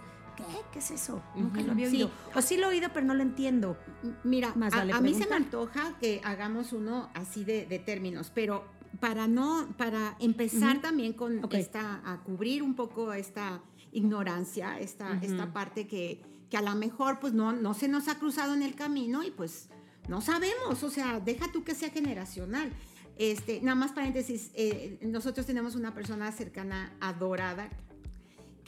[0.47, 0.57] ¿qué?
[0.73, 1.21] ¿Qué es eso?
[1.35, 1.97] Nunca lo había Sí.
[1.97, 2.11] oído.
[2.35, 3.77] O sí lo he oído, pero no lo entiendo.
[4.23, 7.79] Mira, Más a, vale a mí se me antoja que hagamos uno así de, de
[7.79, 8.65] términos, pero
[8.99, 13.61] para no, para empezar también con esta, a cubrir un poco esta
[13.91, 18.17] ignorancia, esta, esta parte que, que a lo mejor pues no, no se nos ha
[18.19, 19.69] cruzado en el camino y pues
[20.07, 22.71] no sabemos, o sea, deja tú que sea generacional.
[23.17, 27.69] Este, nada más paréntesis, eh, nosotros tenemos una persona cercana, adorada,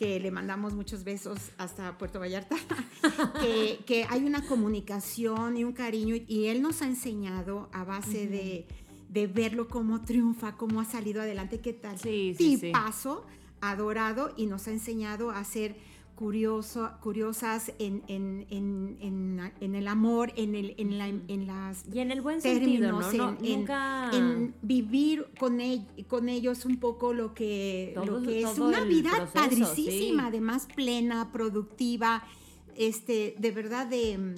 [0.02, 2.56] que le mandamos muchos besos hasta Puerto Vallarta,
[3.40, 8.26] que, que hay una comunicación y un cariño y él nos ha enseñado a base
[8.26, 8.66] de,
[9.10, 12.00] de verlo cómo triunfa, cómo ha salido adelante, qué tal.
[12.00, 12.62] Sí, sí, sí.
[12.62, 13.28] Tipazo,
[13.62, 15.76] adorado y nos ha enseñado a ser
[16.26, 21.98] curioso, curiosas en, en, en, en- el amor, en, el, en, la, en las Y
[22.00, 23.00] en el buen sentido, ¿no?
[23.00, 24.12] términos, No, en, en- nunca...
[24.14, 28.84] en vivir con, ell- con ellos un poco lo que, Todo- lo que es una
[28.84, 30.28] el vida proceso, padricísima, sí.
[30.28, 32.24] además plena, productiva,
[32.76, 34.36] este, de verdad de mm,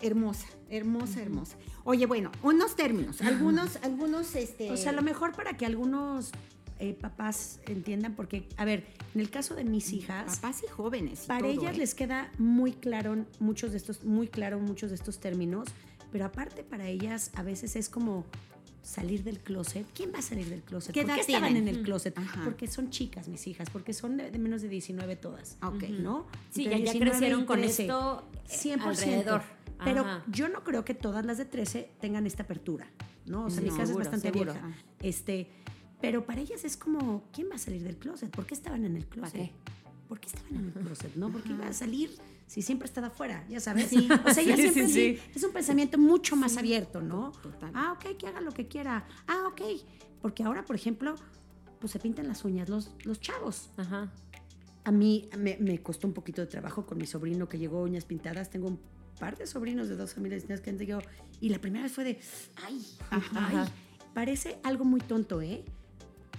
[0.00, 1.56] hermosa, hermosa, hermosa.
[1.82, 6.30] Oye, bueno, unos términos, algunos, algunos, este, O sea, a lo mejor para que algunos
[6.78, 11.24] eh, papás entiendan, porque, a ver, en el caso de mis hijas, Papás y jóvenes.
[11.24, 11.78] y para todo, ellas ¿eh?
[11.78, 15.68] les queda muy claro muchos de estos, muy claro muchos de estos términos,
[16.12, 18.24] pero aparte para ellas a veces es como
[18.82, 19.86] salir del closet.
[19.94, 20.94] ¿Quién va a salir del closet?
[20.94, 21.68] ¿Qué ¿Por qué estaban tienen?
[21.68, 22.16] en el closet?
[22.16, 22.42] Ajá.
[22.44, 25.58] Porque son chicas mis hijas, porque son de, de menos de 19 todas.
[25.62, 25.82] Ok.
[25.90, 26.26] ¿No?
[26.50, 27.82] Sí, ya, ya 19 y crecieron con 13.
[27.82, 28.80] esto eh, 100%.
[28.82, 29.42] alrededor.
[29.84, 30.24] Pero Ajá.
[30.28, 32.86] yo no creo que todas las de 13 tengan esta apertura,
[33.26, 33.44] ¿no?
[33.44, 34.52] O sea, mi No, casa seguro, es bastante seguro.
[34.54, 34.72] vieja.
[35.00, 35.50] Este,
[36.00, 38.30] pero para ellas es como, ¿quién va a salir del closet?
[38.30, 39.50] ¿Por qué estaban en el closet?
[40.08, 41.14] ¿Por qué estaban en el closet?
[41.16, 41.30] ¿No?
[41.30, 42.10] ¿Por qué iba a salir
[42.46, 43.44] si siempre ha estado afuera?
[43.48, 43.88] Ya sabes.
[43.88, 44.08] Sí.
[44.24, 45.30] O sea, ella Sí, siempre sí, sí, sí.
[45.34, 47.32] es un pensamiento mucho más abierto, ¿no?
[47.42, 47.72] Total.
[47.74, 49.06] Ah, ok, que haga lo que quiera.
[49.26, 49.60] Ah, ok.
[50.22, 51.14] Porque ahora, por ejemplo,
[51.80, 53.70] pues se pintan las uñas los, los chavos.
[53.76, 54.10] Ajá.
[54.84, 58.04] A mí me, me costó un poquito de trabajo con mi sobrino que llegó uñas
[58.04, 58.48] pintadas.
[58.50, 58.80] Tengo un
[59.18, 61.02] par de sobrinos de dos familias distintas que han llegado.
[61.40, 62.20] Y la primera vez fue de,
[62.64, 62.82] ay,
[63.34, 63.68] ay.
[64.14, 65.64] Parece algo muy tonto, ¿eh?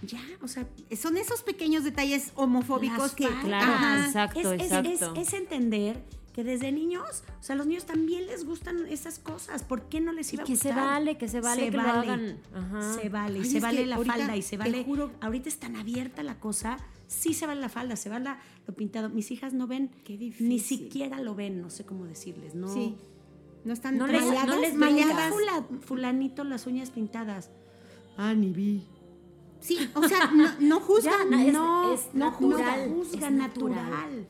[0.01, 0.65] Ya, o sea,
[0.97, 3.27] Son esos pequeños detalles homofóbicos las que.
[3.27, 4.05] Claro, Ajá.
[4.05, 5.13] exacto, es, exacto.
[5.15, 9.19] es- es entender que desde niños, o sea, a los niños también les gustan esas
[9.19, 9.63] cosas.
[9.63, 10.85] ¿Por qué no les Y iba a que se gustar?
[10.85, 12.37] vale, que se vale que lo hagan.
[12.53, 12.93] Ajá.
[12.93, 14.83] Se vale, y Ay, se vale que la ahorita, falda y se te vale.
[14.85, 16.77] juro- ahorita es tan abierta la cosa,
[17.07, 19.09] sí se vale la falda, se vale la- lo pintado.
[19.09, 20.47] Mis hijas no ven, Qué difícil.
[20.47, 22.73] ni siquiera lo ven, no sé cómo decirles, no.
[22.73, 22.95] Sí.
[23.65, 24.73] No están No les- no les
[25.85, 27.49] fulanito las uñas pintadas.
[28.15, 28.85] Ah, ni vi.
[29.59, 31.29] Sí, o sea, no, no juzgan.
[31.29, 32.89] Ya, na- es- no, es no natural.
[32.89, 32.93] juzgan.
[32.95, 33.75] Juzga es natural.
[33.89, 34.27] natural.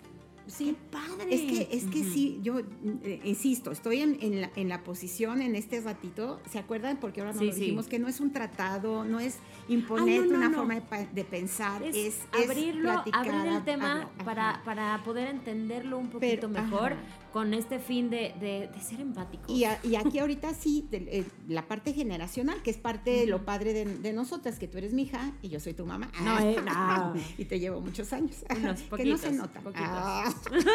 [0.47, 1.27] Sí, padre.
[1.29, 5.43] Es que, es que sí, yo eh, insisto, estoy en, en la, en la posición
[5.43, 6.39] en este ratito.
[6.49, 6.97] ¿Se acuerdan?
[6.97, 7.59] Porque ahora nos Sí, lo sí.
[7.59, 10.57] dijimos que no es un tratado, no es no, no, una no.
[10.57, 10.73] forma
[11.13, 16.47] de, pensar, Es, es, abrirlo, platicar, abrir el tema para, para poder entenderlo un Pero,
[16.47, 17.01] poquito mejor ajá.
[17.31, 19.49] Con este fin de, de- de ser empáticos.
[19.49, 23.25] Y, a- y aquí ahorita sí, de- eh, la parte generacional, que es parte de
[23.27, 26.11] lo padre de, nosotras, que tú eres mi hija y yo soy tu mamá.
[26.23, 27.13] No, eh, no.
[27.37, 28.43] y te llevo muchos años.
[28.55, 29.61] Unos que no se nota.
[29.75, 30.33] Ah.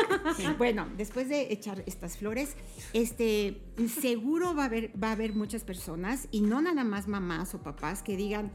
[0.59, 2.55] bueno, después de echar estas flores,
[2.93, 3.61] este,
[4.01, 7.63] seguro va a haber, va a haber muchas personas, y no nada más mamás o
[7.63, 8.53] papás, que digan,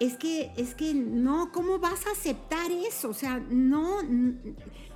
[0.00, 3.10] es que, es que no, ¿cómo vas a aceptar eso?
[3.10, 4.02] O sea, no,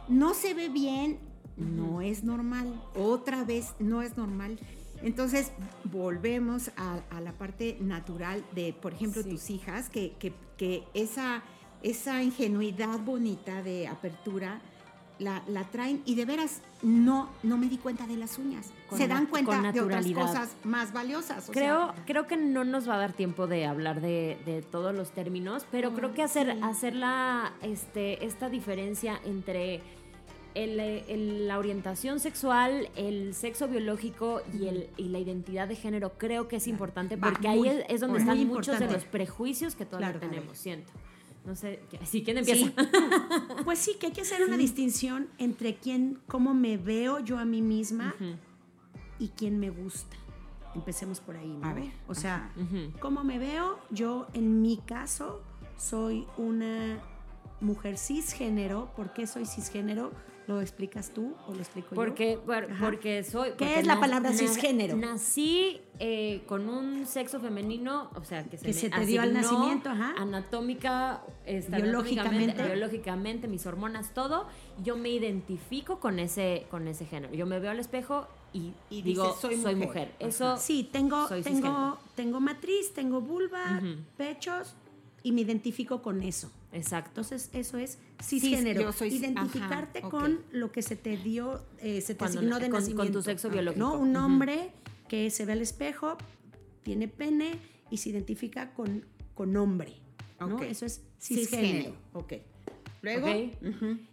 [0.08, 1.18] no se ve bien,
[1.58, 2.80] no es normal.
[2.94, 4.58] Otra vez, no es normal.
[5.02, 5.52] Entonces,
[5.84, 9.30] volvemos a, a la parte natural de, por ejemplo, Sí.
[9.30, 11.42] tus hijas, que, que- que esa,
[11.82, 14.60] esa ingenuidad bonita de apertura
[15.20, 18.70] la, la traen y de veras no, no me di cuenta de las uñas.
[18.88, 21.48] Con Se dan cuenta de otras cosas más valiosas.
[21.48, 24.62] o Creo, sea, creo que no nos va a dar tiempo de hablar de, de
[24.62, 29.80] todos los términos, pero creo que hacer, hacer la, este, esta diferencia entre
[30.54, 35.76] el, eh, el- la orientación sexual, el sexo biológico y, el, y la identidad de
[35.76, 38.86] género creo que es importante Va, porque muy- ahí es, es donde están muchos de
[38.90, 40.34] los prejuicios que todavía Claro, claro.
[40.34, 40.92] tenemos, siento.
[41.44, 42.22] No sé, ¿sí?
[42.24, 42.66] ¿quién empieza?
[42.66, 42.74] Sí.
[43.64, 47.44] Pues sí, que hay que hacer una distinción entre quién, cómo me veo yo a
[47.44, 48.14] mí misma
[49.18, 50.16] y quién me gusta.
[50.74, 51.66] Empecemos por ahí, ¿no?
[51.66, 52.52] A ver, O sea,
[53.00, 55.42] cómo me veo, yo en mi caso
[55.76, 56.98] soy una
[57.60, 58.90] mujer cisgénero.
[58.94, 60.12] ¿Por qué soy cisgénero?
[60.48, 61.94] ¿Lo explicas tú o lo explico yo?
[61.94, 62.84] Porque, por- Ajá.
[62.84, 63.50] porque soy.
[63.50, 64.96] ¿Qué porque es la palabra cisgénero?
[64.96, 69.20] Nací eh, con un sexo femenino, o sea, que se, Que me se te dio
[69.20, 70.14] al nacimiento, ajá.
[70.16, 71.22] Anatómica,
[71.68, 72.62] Biológicamente.
[72.64, 74.46] biológicamente, mis hormonas, todo.
[74.82, 77.34] Yo me identifico con ese, con ese género.
[77.34, 80.08] Yo me veo al espejo y, Y digo, dices, soy, "Soy mujer.
[80.08, 80.14] mujer".
[80.18, 80.56] Eso.
[80.56, 81.98] Sí, tengo, soy tengo, cisgénero.
[82.14, 83.82] tengo matriz, tengo vulva,
[84.16, 84.74] pechos
[85.22, 86.50] y me identifico con eso.
[86.72, 87.10] Exacto.
[87.22, 88.80] Entonces, eso es Cis- cisgénero.
[88.82, 92.56] yo soy- Identificarte ajá, con lo que se te dio, eh, se te Cuando asignó
[92.56, 93.18] de con- con nacimiento.
[93.18, 93.84] tu sexo biológico.
[93.84, 93.98] ¿No?
[93.98, 94.72] Un hombre
[95.08, 96.18] que se ve al espejo,
[96.82, 97.58] tiene pene
[97.90, 99.04] y se identifica con,
[99.34, 99.94] con hombre.
[100.40, 100.62] ¿no?
[100.62, 101.48] Eso es cisgénero.
[101.90, 101.96] cisgénero.
[102.12, 102.32] Ok.
[103.02, 103.26] Luego,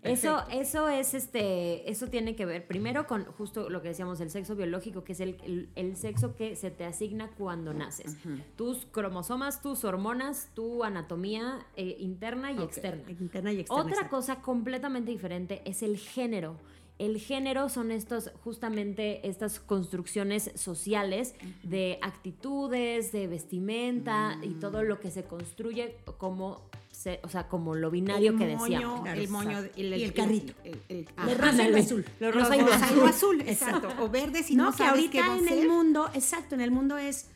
[0.04, 4.30] Eso, eso es este, eso tiene que ver primero con justo lo que decíamos, el
[4.30, 8.16] sexo biológico, que es el, el- el sexo que se te asigna cuando naces.
[8.56, 12.64] Tus cromosomas, tus hormonas, tu anatomía eh, interna y Ok.
[12.66, 13.10] externa.
[13.12, 13.84] Interna y externa.
[13.92, 16.58] Otra cosa completamente diferente es el género.
[16.98, 25.00] El género son estos, justamente estas construcciones sociales de actitudes, de vestimenta y todo lo
[25.02, 29.02] que se construye como, se- o sea, como lo binario El que moño, decíamos.
[29.02, 30.54] Claro, el moño el, Y el carrito.
[30.64, 31.80] el- el- rosa y Ándale.
[31.80, 32.06] azul.
[32.22, 33.00] Lo Rosa y lo azul.
[33.00, 33.89] o azul, exacto.
[34.00, 35.58] O verde si no, no, que sabes qué ahorita a en ser.
[35.64, 37.30] el mundo, exacto, en el mundo es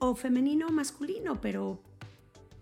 [0.00, 1.78] o femenino o masculino, pero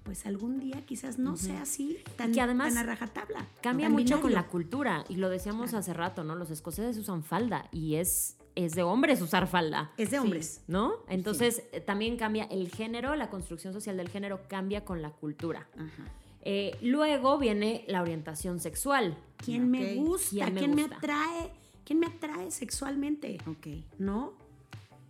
[0.08, 3.46] pues algún día quizás no sea así tan, que además tan a rajatabla.
[3.60, 6.34] Cambia mucho con la cultura y lo decíamos hace rato, ¿no?
[6.34, 9.92] Los escoceses usan falda y es, es de hombres usar falda.
[9.98, 10.62] Es de hombres.
[10.66, 10.94] ¿No?
[11.10, 15.68] Entonces eh, también cambia el género, la construcción social del género cambia con la cultura.
[15.76, 16.10] Ajá.
[16.40, 19.18] Eh, luego viene la orientación sexual.
[19.36, 20.46] ¿Quién me gusta?
[20.46, 20.96] ¿Quién ¿Quién me me, gusta?
[20.96, 21.52] atrae?
[21.84, 23.36] ¿Quién me atrae sexualmente?
[23.46, 23.84] Ok.
[23.98, 24.32] ¿No?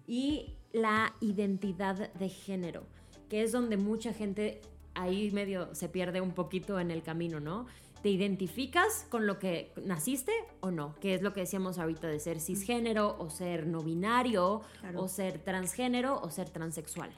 [0.08, 2.82] Y la identidad de género,
[3.28, 4.60] que es donde mucha gente
[4.98, 7.66] ahí medio se pierde un poquito en el camino, ¿no?
[8.02, 10.94] ¿Te identificas con lo que naciste o no?
[11.00, 15.02] Que es lo que decíamos ahorita de ser cisgénero o ser no binario Claro.
[15.02, 17.10] o ser transgénero o ser transexual.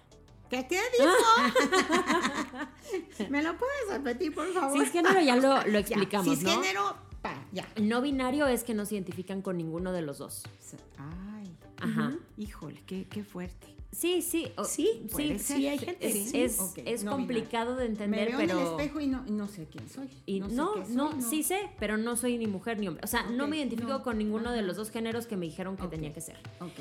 [0.48, 1.12] ¿Qué, qué dijo?
[3.30, 4.78] ¿Me lo puedes repetir, por favor?
[4.78, 6.34] Cisgénero ya lo, lo Ya, explicamos, ¿no?
[6.50, 7.68] Cisgénero, pa, ya.
[7.80, 10.42] No binario es que no se identifican con ninguno de los dos.
[10.98, 12.14] Ay, Ajá.
[12.36, 13.76] híjole, qué, qué fuerte.
[13.92, 14.46] Sí, sí.
[14.56, 16.06] o- Sí, sí, sí, hay gente.
[16.06, 16.40] Es, sí.
[16.40, 18.52] es- Ok, es no complicado de Me entender, veo pero...
[18.52, 20.08] en el espejo y no, y no sé quién soy.
[20.26, 22.86] Y no, no, sé qué no, soy, sí sé, pero no soy ni mujer ni
[22.88, 23.02] hombre.
[23.04, 24.02] O sea, no me identifico no.
[24.02, 26.36] con ninguno de los dos géneros que me dijeron que tenía que ser.
[26.60, 26.72] Ok.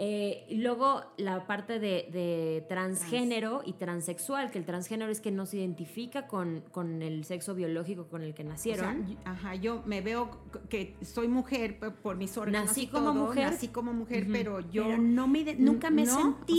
[0.00, 5.32] Eh, y luego la parte de, de transgénero y transexual, que el transgénero es que
[5.32, 9.18] no se identifica con, con el sexo biológico con el que O sea, nacieron.
[9.24, 10.30] ajá, yo me veo
[10.68, 13.50] que soy mujer por mis órganos Nací y como todo, mujer.
[13.50, 16.06] nací como mujer, pero yo Pero no me nunca me he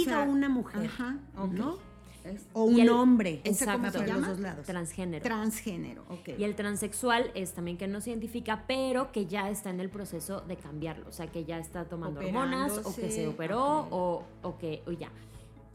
[0.06, 0.86] sea, una mujer.
[0.88, 1.52] Ajá, ok.
[1.52, 1.90] ¿no?
[2.26, 3.42] Es O un el- hombre.
[3.46, 3.92] ¿Ese cómo Exacto.
[3.92, 4.20] se por llama?
[4.20, 4.66] los dos lados.
[4.66, 5.24] transgénero.
[5.24, 6.30] transgénero, ok.
[6.38, 9.90] Y el transexual es también que no se identifica, pero que ya está en el
[9.90, 11.08] proceso de cambiarlo.
[11.08, 14.92] O sea, que ya está tomando hormonas o que se operó o, o que o
[14.92, 15.10] ya.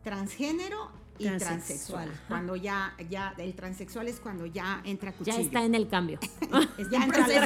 [0.03, 2.09] transgénero y Transexual.
[2.09, 2.11] transexual.
[2.29, 5.39] Cuando ya, ya, el transexual es cuando ya entra Ya cuchillo.
[5.39, 6.19] está en el cambio.
[6.91, 7.45] ya en entra está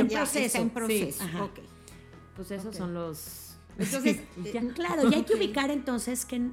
[0.00, 0.38] en Ya proceso.
[0.46, 1.24] Está en proceso.
[1.24, 1.44] ajá.
[1.44, 1.58] ok.
[2.36, 3.47] Pues esos son los...
[3.78, 4.18] Entonces,
[4.52, 4.60] Ya.
[4.60, 6.50] eh, Claro, y hay que ubicar entonces que,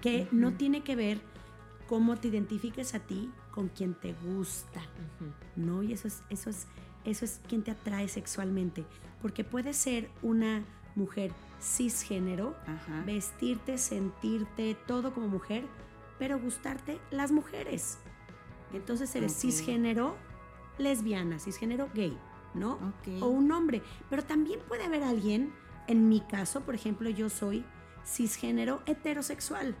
[0.00, 1.20] que, no tiene que ver
[1.88, 4.80] cómo te identifiques a ti con quien te gusta.
[5.56, 5.82] ¿no?
[5.82, 6.66] Y eso es, eso es,
[7.04, 8.84] eso es quien te atrae sexualmente.
[9.22, 13.02] Porque puede ser una mujer cisgénero, Ajá.
[13.04, 15.64] vestirte, sentirte, todo como mujer,
[16.18, 17.98] pero gustarte las mujeres.
[18.72, 20.16] Entonces eres cisgénero
[20.78, 22.16] lesbiana, cisgénero gay,
[22.54, 22.78] ¿no?
[23.20, 23.82] O un hombre.
[24.10, 25.52] Pero también puede haber alguien,
[25.86, 27.64] en mi caso, por ejemplo, yo soy
[28.04, 29.74] cisgénero heterosexual,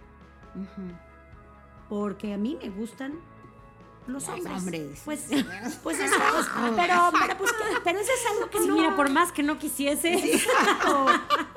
[1.88, 3.14] porque a mí me gustan
[4.06, 4.56] los Los hombres.
[4.58, 5.02] hombres.
[5.04, 5.26] Pues,
[5.82, 6.46] pues eso es.
[6.76, 7.50] Pero, pero, pues,
[7.82, 8.74] pero eso es algo que Sí, no.
[8.76, 10.14] mira, por más que no quisiese.
[10.34, 11.06] Exacto.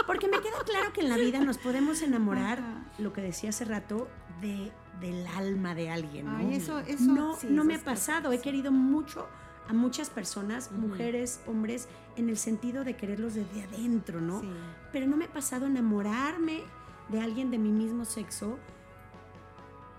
[0.07, 2.59] Porque me queda claro que en la vida nos podemos enamorar,
[2.97, 4.07] lo que decía hace rato,
[4.41, 6.25] de, del alma de alguien.
[6.25, 6.37] ¿no?
[6.37, 7.03] Ay, eso, eso.
[7.03, 8.31] no, sí, no me ha pasado.
[8.31, 9.27] He querido mucho
[9.67, 11.87] a muchas personas, mujeres, hombres,
[12.19, 14.41] en el sentido de quererlos desde adentro, ¿no?
[14.41, 14.49] Sí.
[14.91, 16.61] Pero no me ha pasado enamorarme
[17.09, 18.57] de alguien de mi mismo sexo.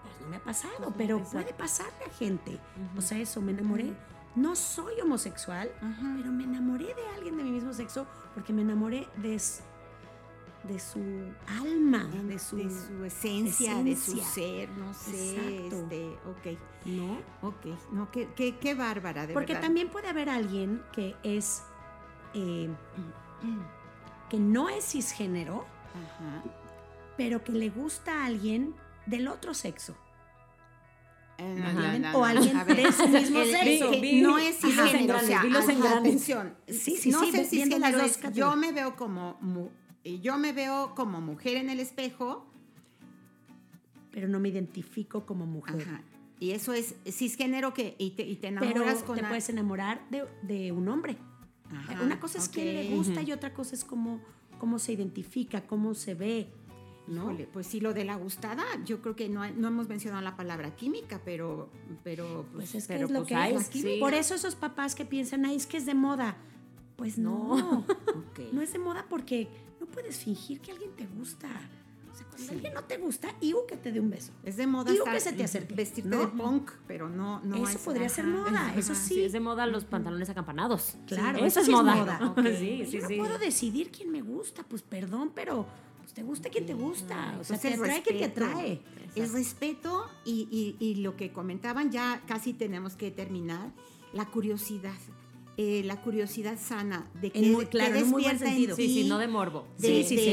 [0.02, 1.38] Pues no me ha pasado, Pues no, pero exacto.
[1.40, 2.58] puede pasarle a gente.
[2.96, 3.92] O sea, eso, me enamoré.
[4.36, 9.08] No soy homosexual, pero me enamoré de alguien de mi mismo sexo porque me enamoré
[9.16, 11.00] de, su
[11.48, 12.56] alma, de su...
[12.56, 15.76] de su esencia, de su ser, no sé, Exacto.
[15.82, 17.18] este, ok, ¿no?
[17.42, 19.66] ok, no, qué, qué, qué bárbara, de Porque verdad.
[19.66, 21.64] también puede haber alguien que es...
[22.34, 22.68] eh,
[24.28, 25.64] que no es cisgénero,
[25.94, 26.42] Ajá.
[27.16, 28.74] pero que le gusta a alguien
[29.06, 29.96] del otro sexo.
[31.38, 31.72] Eh, Ajá.
[31.72, 32.12] no, no, ¿entienden?
[32.12, 32.24] no, o no.
[32.26, 33.90] alguien de su mismo el- sexo.
[33.90, 35.42] que Vi- no es cisgénero, o sea,
[35.98, 37.32] atención, Sí, sí, no sí,
[37.78, 39.38] las dos es, yo me veo como,
[40.04, 42.46] eh, yo me veo como mujer en el espejo,
[44.12, 45.80] Pero no me identifico como mujer.
[45.82, 46.02] ajá,
[46.40, 50.00] y eso es cisgénero que, y te, y te Pero enamoras con te puedes enamorar
[50.10, 51.16] de, de un hombre.
[51.72, 54.20] Ajá, Una cosa es quién le gusta y otra cosa es cómo,
[54.58, 56.48] cómo se identifica, cómo se ve.
[57.06, 57.22] ¿no?
[57.24, 60.36] Híjole, pues sí, lo de la gustada, yo creo que no, no hemos mencionado la
[60.36, 61.68] palabra química, pero,
[62.04, 63.66] pero Pues es que pero es lo pues que hay, es.
[63.66, 63.96] sí.
[63.98, 66.36] Por eso esos papás que piensan, ay, es que es de moda.
[66.96, 67.54] Pues no,
[67.88, 68.52] ok.
[68.52, 69.48] no es de moda porque
[69.80, 71.48] no puedes fingir que alguien te gusta.
[72.20, 74.32] Sea, cuando alguien no te gusta, iu que te dé un beso.
[74.44, 76.20] Es de moda estar- que se te acerque, vestirte ¿no?
[76.20, 79.14] de punk, pero no, no Eso es- podría ser moda, eso sí.
[79.14, 80.96] Sí, es de moda los pantalones acampanados.
[81.06, 81.94] Claro, eso, eso es moda.
[81.94, 82.20] moda.
[82.30, 82.40] Ok.
[82.58, 83.16] Sí, sí, Yo sí.
[83.16, 85.66] no puedo decidir quién me gusta, pues perdón, pero
[85.98, 87.36] pues, te gusta quien te gusta.
[87.40, 88.46] O sea, Pues te el atrae quien te respeto.
[88.46, 88.82] atrae.
[89.14, 93.70] Es respeto y, y- y lo que comentaban, ya casi tenemos que terminar,
[94.12, 94.94] la curiosidad.
[95.62, 98.54] Eh, la curiosidad sana de que, En muy- que claro, en un muy buen despierta
[98.56, 98.76] en sentido.
[98.76, 99.66] Sí, sí, ti no de morbo.
[99.78, 100.30] de, Sí, sí, de- sí,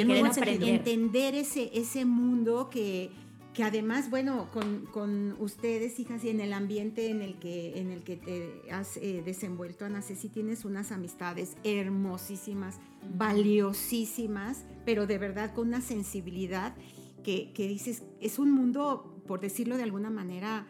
[0.57, 3.09] de entender ese, ese mundo que,
[3.53, 7.89] que además, bueno, con, con ustedes, hijas, y en el ambiente en el que, en
[7.91, 12.75] el que te has eh, desenvuelto, Ana Ceci, tienes unas amistades hermosísimas,
[13.17, 16.75] valiosísimas, pero de verdad con una sensibilidad
[17.23, 20.67] que, que dices, es un mundo, por decirlo de alguna manera,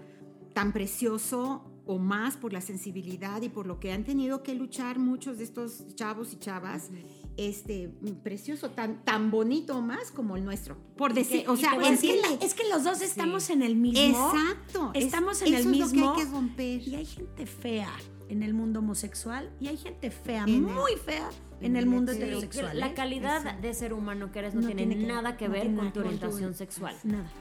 [0.54, 5.00] tan precioso o más por la sensibilidad y por lo que han tenido que luchar
[5.00, 6.90] muchos de estos chavos y chavas
[7.38, 7.92] este
[8.24, 10.76] precioso, tan, tan bonito más como el nuestro.
[10.98, 14.32] Por decir, o sea, es que, es que los dos estamos en el mismo.
[14.34, 14.92] Exacto.
[14.94, 15.86] Estamos en el mismo.
[15.86, 16.88] Es lo que hay que romper.
[16.88, 17.94] Y hay gente fea
[18.30, 21.30] en el mundo homosexual y hay gente fea, muy fea
[21.62, 22.78] en, el mundo heterosexual.
[22.78, 22.94] La ¿eh?
[22.94, 26.96] calidad de ser humano que eres no, tiene, nada que ver con tu orientación sexual.
[27.04, 27.32] Nada.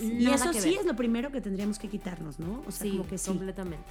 [0.00, 2.62] Y eso sí es lo primero que tendríamos que quitarnos, ¿no?
[2.66, 3.28] O sea, como que sí.
[3.28, 3.84] completamente.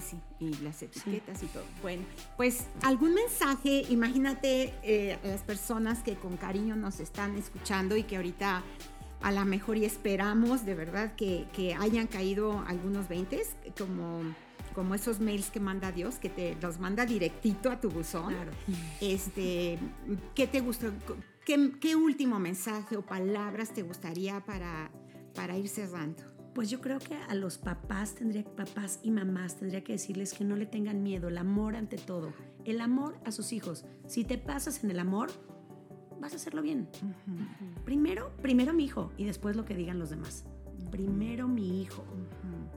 [0.00, 1.64] Sí, y las etiquetas y todo.
[1.82, 2.04] Bueno,
[2.36, 8.16] pues algún mensaje, imagínate eh, las personas que con cariño nos están escuchando y que
[8.16, 8.62] ahorita
[9.20, 14.22] a lo mejor y esperamos de verdad que, que hayan caído algunos veintes, como
[14.74, 18.34] como esos mails que manda Dios, que te los manda directito a tu buzón.
[18.34, 18.52] Claro.
[19.00, 19.78] Este,
[20.34, 20.90] ¿Qué te gustó?
[21.44, 24.90] ¿Qué, ¿Qué, último mensaje o palabras te gustaría para,
[25.34, 26.22] para ir cerrando?
[26.54, 30.44] Pues yo creo que a los papás tendría, papás y mamás tendría que decirles que
[30.44, 32.32] no le tengan miedo, el amor ante todo,
[32.64, 33.84] el amor a sus hijos.
[34.06, 35.30] Si te pasas en el amor,
[36.20, 36.88] vas a hacerlo bien.
[37.84, 40.44] Primero, primero mi hijo y después lo que digan los demás.
[40.90, 42.04] Primero mi hijo.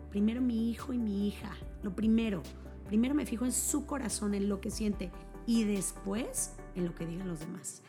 [0.10, 1.52] Primero mi hijo y mi hija.
[1.84, 2.42] Lo primero.
[2.88, 5.12] Primero me fijo en su corazón, en lo que siente
[5.46, 7.82] y después en lo que digan los demás.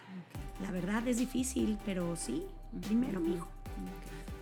[0.61, 2.45] La verdad es difícil, pero sí,
[2.87, 3.49] primero mi hijo.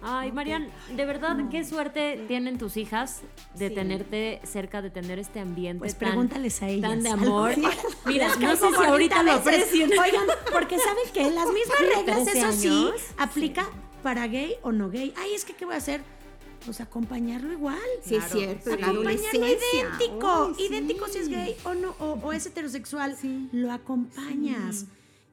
[0.04, 3.22] Ay, Marian, de verdad, qué suerte tienen tus hijas
[3.54, 5.78] de tenerte cerca, de tener este ambiente.
[5.78, 6.90] Pues pregúntales a ellas.
[6.90, 7.52] Tan de amor.
[8.06, 9.90] Mira, no sé si ahorita lo aprecian.
[9.98, 13.68] Oigan, porque saben que las mismas reglas, eso sí, aplica
[14.02, 15.14] para gay o no gay.
[15.16, 16.02] Ay, es que, ¿qué voy a hacer?
[16.64, 17.78] Pues acompañarlo igual.
[18.04, 18.72] Sí, es cierto.
[18.72, 20.54] Acompañarlo idéntico.
[20.58, 23.16] idéntico si es gay o no, o, es heterosexual.
[23.52, 24.86] Lo acompañas.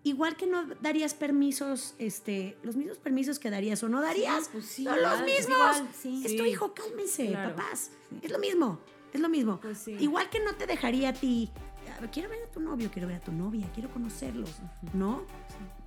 [0.04, 4.66] Igual que no darías permisos, este, los mismos permisos que darías o no darías, pues
[4.66, 5.84] son los mismos.
[6.26, 7.92] Es, tu hijo, cálmense, papás.
[8.22, 8.80] Es lo mismo,
[9.14, 9.60] es lo mismo.
[9.60, 11.52] Pues igual que no te dejaría a ti,
[12.12, 14.56] quiero ver a tu novio, quiero ver a tu novia, quiero conocerlos,
[14.94, 15.24] ¿no?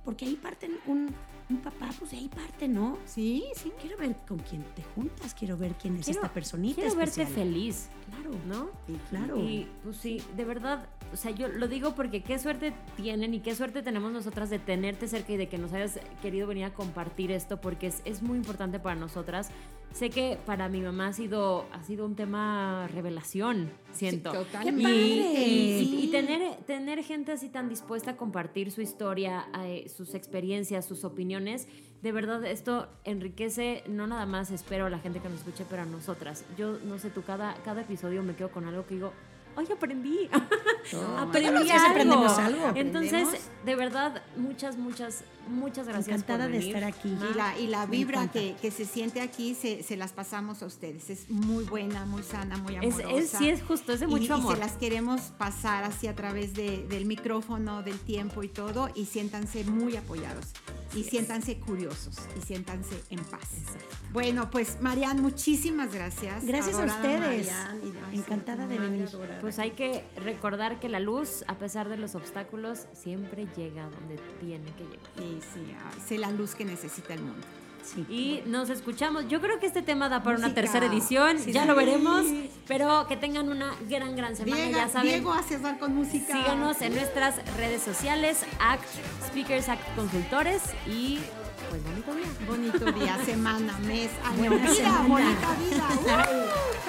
[0.05, 1.13] Porque ahí parten un,
[1.49, 2.97] un papá, pues de ahí parte, ¿no?
[3.05, 3.71] Sí, sí.
[3.79, 6.81] Quiero ver con quién te juntas, quiero ver quién es esta personita.
[6.81, 7.89] Quiero verte feliz.
[8.09, 8.31] Claro.
[8.47, 8.69] ¿No?
[8.87, 9.37] Sí, claro.
[9.37, 13.39] Y pues sí, de verdad, o sea, yo lo digo porque qué suerte tienen y
[13.39, 16.73] qué suerte tenemos nosotras de tenerte cerca y de que nos hayas querido venir a
[16.73, 19.49] compartir esto porque es, es muy importante para nosotras.
[19.93, 24.31] Sé que para mi mamá ha sido, ha sido un tema revelación, siento.
[24.31, 24.91] Sí, totalmente.
[24.91, 30.85] Y, y, tener, tener gente así tan dispuesta a compartir su historia, eh, sus experiencias,
[30.85, 31.67] sus opiniones,
[32.01, 35.83] de verdad esto enriquece, no nada más espero a la gente que nos escuche, pero
[35.83, 36.43] a nosotras.
[36.57, 39.13] Yo no sé, tú cada, cada episodio me quedo con algo que digo,
[39.55, 40.29] hoy aprendí.
[41.17, 41.87] aprendí algo.
[41.89, 42.71] aprendemos algo.
[42.75, 46.07] Entonces, de verdad, muchas, muchas, muchas gracias.
[46.07, 47.15] Encantada de estar aquí.
[47.31, 50.65] Y la, y la vibra que, que, se siente aquí se, se, las pasamos a
[50.65, 51.09] ustedes.
[51.09, 53.09] Es muy buena, muy sana, muy amorosa.
[53.11, 54.53] Es, sí, es justo, es de mucho amor.
[54.53, 58.89] Y se las queremos pasar así a través de, del micrófono, del tiempo y todo.
[58.95, 60.47] Y siéntanse muy apoyados.
[60.95, 62.17] Y siéntanse curiosos.
[62.37, 63.49] Y siéntanse en paz.
[64.11, 66.45] Bueno, pues Marian, muchísimas gracias.
[66.45, 67.51] Gracias a ustedes.
[68.11, 69.09] Encantada de venir.
[69.43, 74.15] Pues hay que recordar que la luz, a pesar de los obstáculos, siempre llega donde
[74.39, 75.01] tiene que llegar.
[75.17, 77.45] Sí, sí, sé la luz que necesita el mundo.
[77.83, 78.05] Sí.
[78.07, 79.27] Y nos escuchamos.
[79.27, 81.35] Yo creo que este tema da para una tercera edición.
[81.45, 82.25] ya lo veremos.
[82.69, 84.69] Pero que tengan una gran, gran semana.
[84.69, 85.09] ya saben.
[85.09, 86.41] Diego a cerrar con música.
[86.41, 88.85] Síganos en nuestras redes sociales, Act
[89.27, 90.61] Speakers, Act Consultores.
[90.87, 91.19] Y
[91.69, 92.27] pues bonito día.
[92.47, 94.51] Bonito día, semana, mes, año.
[94.51, 95.87] vida, bonita vida.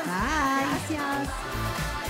[0.07, 0.95] Bye.
[0.95, 2.04] Gracias.